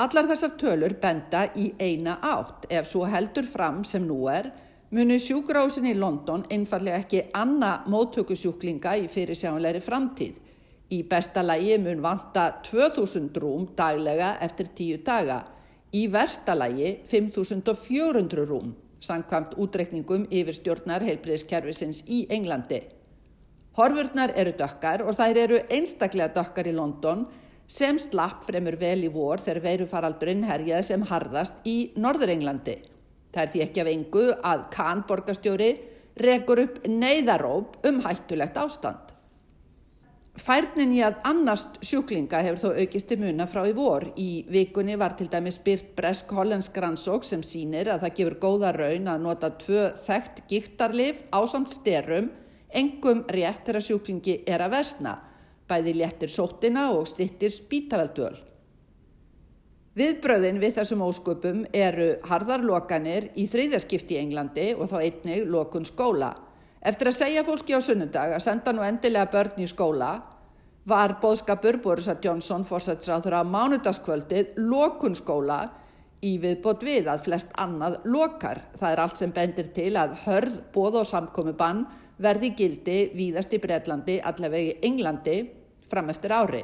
Allar 0.00 0.28
þessar 0.28 0.52
tölur 0.60 0.94
benda 1.00 1.46
í 1.58 1.72
eina 1.80 2.18
átt. 2.22 2.68
Ef 2.70 2.86
svo 2.88 3.08
heldur 3.10 3.48
fram 3.48 3.82
sem 3.84 4.04
nú 4.06 4.22
er, 4.30 4.52
munu 4.90 5.18
sjúkrásin 5.22 5.86
í 5.86 5.94
London 5.94 6.42
einfallega 6.50 6.98
ekki 7.04 7.20
anna 7.38 7.84
móttökusjúklinga 7.90 8.96
í 8.98 9.06
fyrirsjáanleiri 9.10 9.82
framtíð. 9.84 10.40
Í 10.90 11.04
besta 11.06 11.44
lægi 11.46 11.76
mun 11.78 12.02
vanta 12.02 12.48
2000 12.66 13.38
rúm 13.38 13.68
daglega 13.78 14.32
eftir 14.42 14.72
tíu 14.74 14.98
daga. 15.06 15.44
Í 15.94 16.08
versta 16.10 16.56
lægi 16.58 16.96
5400 17.06 18.46
rúm, 18.50 18.74
sangkvæmt 18.98 19.54
útrekningum 19.62 20.26
yfir 20.26 20.58
stjórnar 20.58 21.06
heilbriðskerfisins 21.06 22.02
í 22.10 22.24
Englandi. 22.30 22.82
Horfurnar 23.78 24.34
eru 24.34 24.56
dökkar 24.58 25.06
og 25.06 25.14
þær 25.14 25.44
eru 25.44 25.60
einstaklega 25.70 26.34
dökkar 26.34 26.66
í 26.66 26.74
London 26.74 27.28
sem 27.70 27.98
slapp 28.02 28.42
fremur 28.48 28.74
vel 28.78 29.04
í 29.06 29.10
vor 29.14 29.38
þegar 29.38 29.62
veirufaraldurinn 29.68 30.48
herjaði 30.50 30.88
sem 30.90 31.06
harðast 31.06 31.62
í 31.62 31.92
Norður-Englandi. 31.94 32.80
Það 33.30 33.42
er 33.42 33.52
því 33.52 33.62
ekki 33.66 33.82
af 33.82 33.92
engu 33.92 34.26
að 34.52 34.66
Kahn 34.74 35.04
borgastjóri 35.08 35.70
rekur 36.20 36.64
upp 36.64 36.82
neyðaróp 36.88 37.78
um 37.86 38.02
hættulegt 38.04 38.58
ástand. 38.60 39.06
Færnin 40.40 40.92
í 40.94 41.00
að 41.04 41.18
annast 41.26 41.80
sjúklinga 41.84 42.40
hefur 42.46 42.60
þó 42.62 42.82
aukist 42.84 43.10
í 43.12 43.18
muna 43.20 43.46
frá 43.50 43.64
í 43.68 43.74
vor. 43.76 44.06
Í 44.16 44.46
vikunni 44.48 44.96
var 44.98 45.16
til 45.18 45.28
dæmis 45.28 45.58
byrt 45.62 45.90
bresk 45.98 46.30
hollensk 46.32 46.76
rannsók 46.80 47.26
sem 47.26 47.42
sínir 47.44 47.90
að 47.92 48.06
það 48.06 48.14
gefur 48.20 48.36
góða 48.44 48.70
raun 48.76 49.10
að 49.10 49.24
nota 49.26 49.50
tvö 49.60 49.88
þekkt 50.06 50.44
giftarlif 50.48 51.24
á 51.34 51.40
samt 51.50 51.74
styrum, 51.74 52.30
engum 52.70 53.24
rétt 53.28 53.66
þegar 53.66 53.84
sjúklingi 53.84 54.38
er 54.48 54.64
að 54.64 54.78
versna 54.78 55.18
bæði 55.70 55.98
léttir 56.00 56.32
sóttina 56.32 56.88
og 56.94 57.06
stittir 57.10 57.52
spítalaldöl. 57.54 58.34
Viðbröðin 59.98 60.60
við 60.62 60.76
þessum 60.76 61.00
ósköpum 61.02 61.64
eru 61.74 62.12
harðarlokanir 62.30 63.32
í 63.34 63.48
þriðjaskipti 63.50 64.14
í 64.14 64.20
Englandi 64.20 64.68
og 64.76 64.86
þá 64.86 65.00
einnig 65.00 65.48
lokun 65.50 65.88
skóla. 65.88 66.28
Eftir 66.86 67.10
að 67.10 67.16
segja 67.18 67.42
fólki 67.44 67.74
á 67.74 67.82
sunnundag 67.82 68.36
að 68.36 68.44
senda 68.44 68.70
nú 68.70 68.84
endilega 68.86 69.26
börn 69.32 69.58
í 69.58 69.66
skóla 69.66 70.12
var 70.86 71.16
bóðskapur 71.20 71.80
Borisa 71.82 72.14
Johnson 72.22 72.62
fórsætsráður 72.68 73.40
á 73.40 73.42
mánudaskvöldið 73.42 74.62
lokun 74.62 75.18
skóla 75.18 75.58
í 76.22 76.36
viðbót 76.38 76.86
við 76.86 77.10
að 77.10 77.26
flest 77.26 77.50
annað 77.58 77.98
lokar. 78.06 78.62
Það 78.78 78.92
er 78.94 79.02
allt 79.02 79.18
sem 79.18 79.34
bendir 79.34 79.72
til 79.74 79.90
að 79.98 80.20
hörð, 80.22 80.60
bóð 80.70 81.02
og 81.02 81.10
samkomi 81.10 81.56
bann 81.58 81.88
verði 82.22 82.54
gildi 82.54 83.00
víðast 83.16 83.58
í 83.58 83.58
Breitlandi, 83.58 84.20
allavega 84.22 84.70
í 84.70 84.78
Englandi 84.86 85.40
fram 85.90 86.14
eftir 86.14 86.30
ári. 86.36 86.62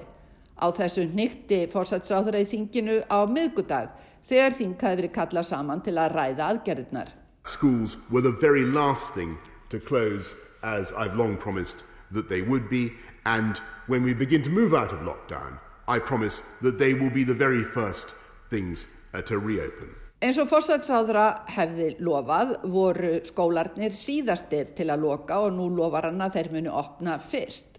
Á 0.56 0.66
þessu 0.72 1.06
nýtti 1.12 1.66
fórsætsráður 1.72 2.40
í 2.40 2.46
þinginu 2.48 3.02
á 3.12 3.28
miðgudag 3.28 3.92
þegar 4.28 4.56
þing 4.56 4.74
hafi 4.80 5.00
verið 5.02 5.14
kallað 5.18 5.48
saman 5.50 5.84
til 5.84 5.96
að 6.00 6.16
ræða 6.16 6.48
aðgerðirnar. 6.52 7.12
Schools 7.44 7.96
were 8.10 8.22
the 8.22 8.34
very 8.40 8.64
last 8.64 9.14
thing 9.14 9.38
to 9.70 9.78
close 9.78 10.34
as 10.62 10.92
I've 10.92 11.14
long 11.14 11.36
promised 11.36 11.84
that 12.10 12.28
they 12.28 12.42
would 12.42 12.68
be 12.68 12.92
and 13.24 13.60
when 13.86 14.02
we 14.02 14.14
begin 14.14 14.42
to 14.42 14.50
move 14.50 14.74
out 14.74 14.92
of 14.92 15.00
lockdown 15.00 15.58
I 15.88 15.98
promise 16.00 16.42
that 16.62 16.78
they 16.78 16.94
will 16.94 17.10
be 17.10 17.22
the 17.22 17.34
very 17.34 17.62
first 17.62 18.14
things 18.50 18.86
uh, 19.14 19.22
to 19.22 19.38
reopen. 19.38 19.94
Eins 20.24 20.38
og 20.40 20.48
fórsætsáðra 20.50 21.26
hefði 21.52 21.90
lofað 22.02 22.54
voru 22.72 23.18
skólarnir 23.28 23.94
síðastir 23.94 24.72
til 24.74 24.88
að 24.90 25.04
loka 25.04 25.38
og 25.44 25.52
nú 25.54 25.68
lofar 25.76 26.08
hann 26.08 26.24
að 26.24 26.38
þeir 26.38 26.48
muni 26.54 26.72
opna 26.72 27.18
fyrst. 27.22 27.75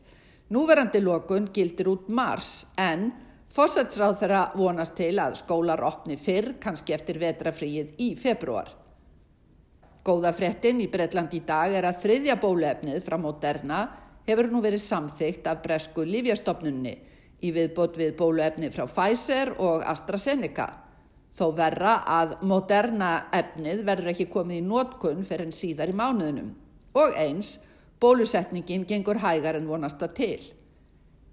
Núverandi 0.48 1.02
lokun 1.04 1.50
gildir 1.52 1.90
út 1.92 2.06
mars 2.08 2.62
en 2.80 3.10
fórsætsráð 3.52 4.14
þeirra 4.22 4.44
vonast 4.56 4.96
til 4.96 5.18
að 5.20 5.36
skólar 5.42 5.82
opni 5.84 6.16
fyrr 6.16 6.54
kannski 6.64 6.96
eftir 6.96 7.20
vetrafríið 7.20 7.98
í 8.00 8.14
februar. 8.16 8.70
Góða 10.08 10.32
frettin 10.32 10.80
í 10.80 10.88
Breitland 10.88 11.36
í 11.36 11.42
dag 11.44 11.76
er 11.76 11.90
að 11.90 12.00
þriðja 12.06 12.38
bólefnið 12.40 13.04
frá 13.04 13.18
Moderna 13.20 13.82
hefur 14.28 14.48
nú 14.54 14.64
verið 14.64 14.86
samþygt 14.86 15.52
af 15.52 15.60
bresku 15.66 16.08
Lífjastofnunni 16.08 16.96
í 17.44 17.52
viðbót 17.52 18.00
við 18.00 18.16
bólefni 18.16 18.72
frá 18.72 18.86
Pfizer 18.88 19.52
og 19.60 19.84
AstraZeneca. 19.84 20.70
Þó 21.36 21.52
verra 21.60 22.00
að 22.08 22.38
Moderna 22.48 23.28
efnið 23.36 23.84
verður 23.84 24.14
ekki 24.14 24.32
komið 24.32 24.62
í 24.62 24.68
nótkunn 24.70 25.28
fyrir 25.28 25.52
en 25.52 25.58
síðar 25.60 25.92
í 25.92 26.00
mánuðunum. 26.00 26.54
Og 26.96 27.20
eins 27.20 27.58
Bólusetningin 28.00 28.86
gengur 28.86 29.18
hægar 29.24 29.58
en 29.58 29.68
vonast 29.68 29.98
það 30.02 30.14
til. 30.14 30.44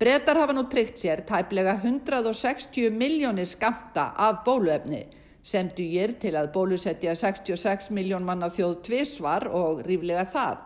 Bretar 0.00 0.38
hafa 0.40 0.54
nú 0.56 0.64
tryggt 0.70 0.98
sér 0.98 1.20
tæplega 1.28 1.76
160 1.82 2.90
miljónir 2.90 3.46
skamta 3.46 4.12
af 4.16 4.40
bóluefni 4.46 5.04
sem 5.44 5.68
dýr 5.76 6.14
til 6.20 6.32
að 6.40 6.50
bólusetja 6.54 7.12
66 7.14 7.90
miljón 7.92 8.24
manna 8.24 8.48
þjóð 8.48 8.78
tvísvar 8.86 9.46
og 9.52 9.82
ríflega 9.84 10.24
það. 10.32 10.58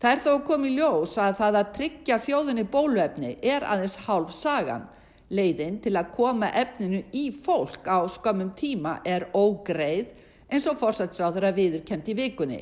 Það 0.00 0.12
er 0.12 0.20
þó 0.24 0.34
komið 0.44 0.76
ljós 0.76 1.16
að 1.20 1.38
það 1.40 1.58
að 1.60 1.72
tryggja 1.76 2.18
þjóðinni 2.26 2.64
bóluefni 2.72 3.30
er 3.42 3.64
aðeins 3.64 3.96
hálf 4.06 4.34
sagan. 4.36 4.84
Leiðin 5.30 5.78
til 5.80 5.94
að 5.96 6.12
koma 6.16 6.50
efninu 6.56 7.00
í 7.16 7.30
fólk 7.32 7.88
á 7.88 8.04
skamum 8.12 8.52
tíma 8.56 8.98
er 9.04 9.28
ógreið 9.32 10.12
eins 10.50 10.66
og 10.68 10.78
fórsætsráður 10.80 11.48
að 11.48 11.58
viðurkendi 11.60 12.16
vikunni. 12.18 12.60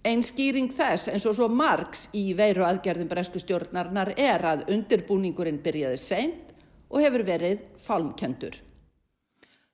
Einn 0.00 0.22
skýring 0.24 0.70
þess 0.72 1.10
eins 1.12 1.26
og 1.28 1.34
svo 1.36 1.48
margs 1.52 2.06
í 2.16 2.30
veiru 2.36 2.64
aðgerðum 2.64 3.10
bresku 3.10 3.40
stjórnarnar 3.42 4.14
er 4.16 4.44
að 4.48 4.62
undirbúningurinn 4.72 5.60
byrjaði 5.60 5.98
seint 6.00 6.54
og 6.88 7.04
hefur 7.04 7.26
verið 7.28 7.66
falmkendur. 7.84 8.56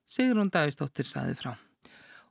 Sigrun 0.06 0.50
Davistóttir 0.50 1.06
saði 1.06 1.38
frá. 1.38 1.54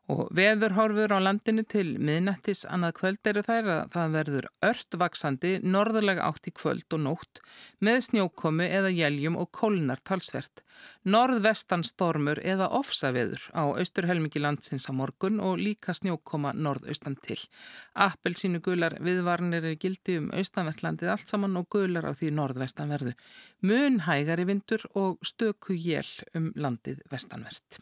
Og 0.06 0.28
veðurhorfur 0.38 1.16
á 1.18 1.20
landinu 1.20 1.64
til 1.66 1.96
miðnættis 1.98 2.60
annað 2.70 2.92
kvöld 3.00 3.30
eru 3.32 3.42
þær 3.42 3.70
að 3.74 3.80
það 3.96 4.12
verður 4.14 4.48
ört 4.68 4.98
vaksandi 5.02 5.54
norðurlega 5.66 6.28
átt 6.30 6.50
í 6.52 6.54
kvöld 6.54 6.94
og 6.94 7.02
nótt 7.02 7.42
með 7.82 8.04
snjókomi 8.12 8.68
eða 8.70 8.92
jæljum 8.94 9.40
og 9.42 9.50
kólnar 9.58 10.04
talsvert. 10.06 10.62
Norðvestan 11.10 11.82
stormur 11.90 12.38
eða 12.46 12.68
ofsaveður 12.78 13.48
á 13.58 13.66
austurhelmingi 13.66 14.44
landsins 14.44 14.86
á 14.86 14.94
morgun 14.94 15.42
og 15.42 15.58
líka 15.58 15.98
snjókoma 15.98 16.54
norðaustan 16.54 17.18
til. 17.26 17.40
Appelsínu 17.98 18.62
gular 18.62 19.00
viðvarnir 19.02 19.66
er 19.72 19.80
gildi 19.82 20.20
um 20.22 20.30
austanvertlandið 20.38 21.16
allt 21.16 21.34
saman 21.34 21.58
og 21.58 21.66
gular 21.74 22.06
á 22.06 22.14
því 22.14 22.30
norðvestan 22.38 22.94
verðu. 22.94 23.18
Mun 23.66 24.04
hægari 24.06 24.46
vindur 24.46 24.86
og 24.94 25.18
stöku 25.26 25.74
jél 25.74 26.14
um 26.38 26.52
landið 26.54 27.02
vestanvert. 27.10 27.82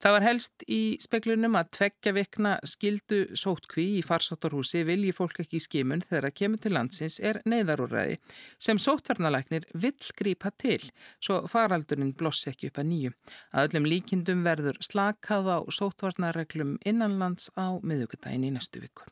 Það 0.00 0.14
var 0.14 0.24
helst 0.24 0.62
í 0.64 0.80
speklunum 1.02 1.58
að 1.60 1.72
tveggja 1.76 2.12
vikna 2.16 2.54
skildu 2.64 3.18
sótkví 3.36 3.84
í 3.98 4.04
farsóttarhúsi 4.06 4.80
vilji 4.88 5.12
fólk 5.12 5.42
ekki 5.44 5.60
í 5.60 5.64
skimun 5.66 6.04
þegar 6.06 6.30
að 6.30 6.36
kemur 6.40 6.62
til 6.64 6.72
landsins 6.72 7.18
er 7.20 7.42
neyðarúræði 7.44 8.16
sem 8.56 8.80
sótvarnalæknir 8.80 9.68
vill 9.84 10.10
grípa 10.16 10.54
til 10.56 10.80
svo 11.20 11.42
faraldurinn 11.52 12.14
blossi 12.16 12.48
ekki 12.54 12.72
upp 12.72 12.80
að 12.80 12.90
nýju. 12.94 13.14
Að 13.52 13.68
öllum 13.68 13.92
líkindum 13.92 14.44
verður 14.48 14.80
slakað 14.80 15.52
á 15.52 15.58
sótvarnareglum 15.68 16.78
innanlands 16.80 17.52
á 17.60 17.76
miðugudaginn 17.84 18.48
í 18.48 18.54
næstu 18.56 18.80
viku. 18.80 19.04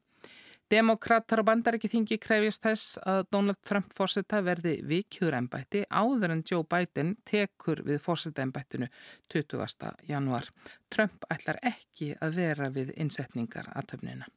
Demokrater 0.69 1.41
og 1.41 1.47
bandarækithyngi 1.49 2.19
krefjast 2.21 2.67
þess 2.67 2.99
að 3.09 3.23
Donald 3.33 3.61
Trump 3.65 3.95
fórseta 3.97 4.43
verði 4.45 4.75
vikjur 4.85 5.33
ennbætti 5.39 5.87
áður 5.89 6.35
en 6.35 6.43
Joe 6.45 6.67
Biden 6.69 7.15
tekur 7.25 7.81
við 7.87 8.03
fórseta 8.05 8.45
ennbættinu 8.45 8.91
20. 9.33 9.95
januar. 10.11 10.51
Trump 10.93 11.25
ætlar 11.33 11.57
ekki 11.73 12.11
að 12.21 12.37
vera 12.37 12.69
við 12.75 12.93
innsetningar 13.01 13.73
að 13.73 13.89
töfnina. 13.95 14.29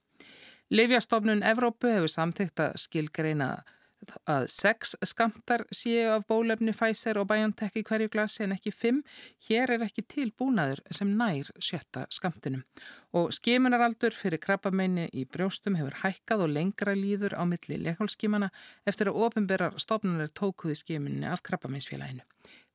Livjastofnun 0.71 1.43
Evrópu 1.43 1.91
hefur 1.91 2.13
samþygt 2.15 2.63
að 2.63 2.79
skilgreina 2.79 3.49
að 4.29 4.47
sex 4.51 4.95
skamtar 5.05 5.63
séu 5.73 6.09
af 6.15 6.25
bólefni 6.29 6.73
Pfizer 6.75 7.19
og 7.21 7.27
BioNTech 7.29 7.77
í 7.79 7.83
hverju 7.87 8.09
glasi 8.13 8.45
en 8.45 8.55
ekki 8.55 8.73
fimm. 8.73 9.01
Hér 9.47 9.75
er 9.75 9.85
ekki 9.85 10.03
tilbúnaður 10.09 10.81
sem 10.93 11.13
nær 11.17 11.51
sjötta 11.61 12.05
skamtinum. 12.09 12.63
Og 13.13 13.31
skimunaraldur 13.35 14.15
fyrir 14.15 14.41
krabbameini 14.41 15.09
í 15.13 15.25
brjóstum 15.29 15.77
hefur 15.79 15.99
hækkað 16.03 16.45
og 16.47 16.53
lengra 16.55 16.95
líður 16.97 17.37
á 17.37 17.43
milli 17.45 17.79
leikálskimana 17.85 18.51
eftir 18.87 19.11
að 19.11 19.23
ofinberar 19.27 19.79
stofnunar 19.81 20.31
tóku 20.33 20.71
við 20.71 20.81
skimunni 20.83 21.27
af 21.29 21.43
krabbameinsfélaginu. 21.47 22.25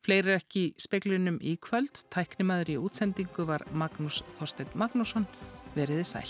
Fleiri 0.06 0.36
ekki 0.36 0.68
speklunum 0.78 1.40
í 1.42 1.56
kvöld. 1.58 2.04
Tæknimaður 2.14 2.76
í 2.76 2.80
útsendingu 2.88 3.48
var 3.48 3.66
Magnús 3.72 4.22
Þorstein 4.38 4.70
Magnússon. 4.78 5.26
Veriði 5.74 6.06
sæl. 6.06 6.28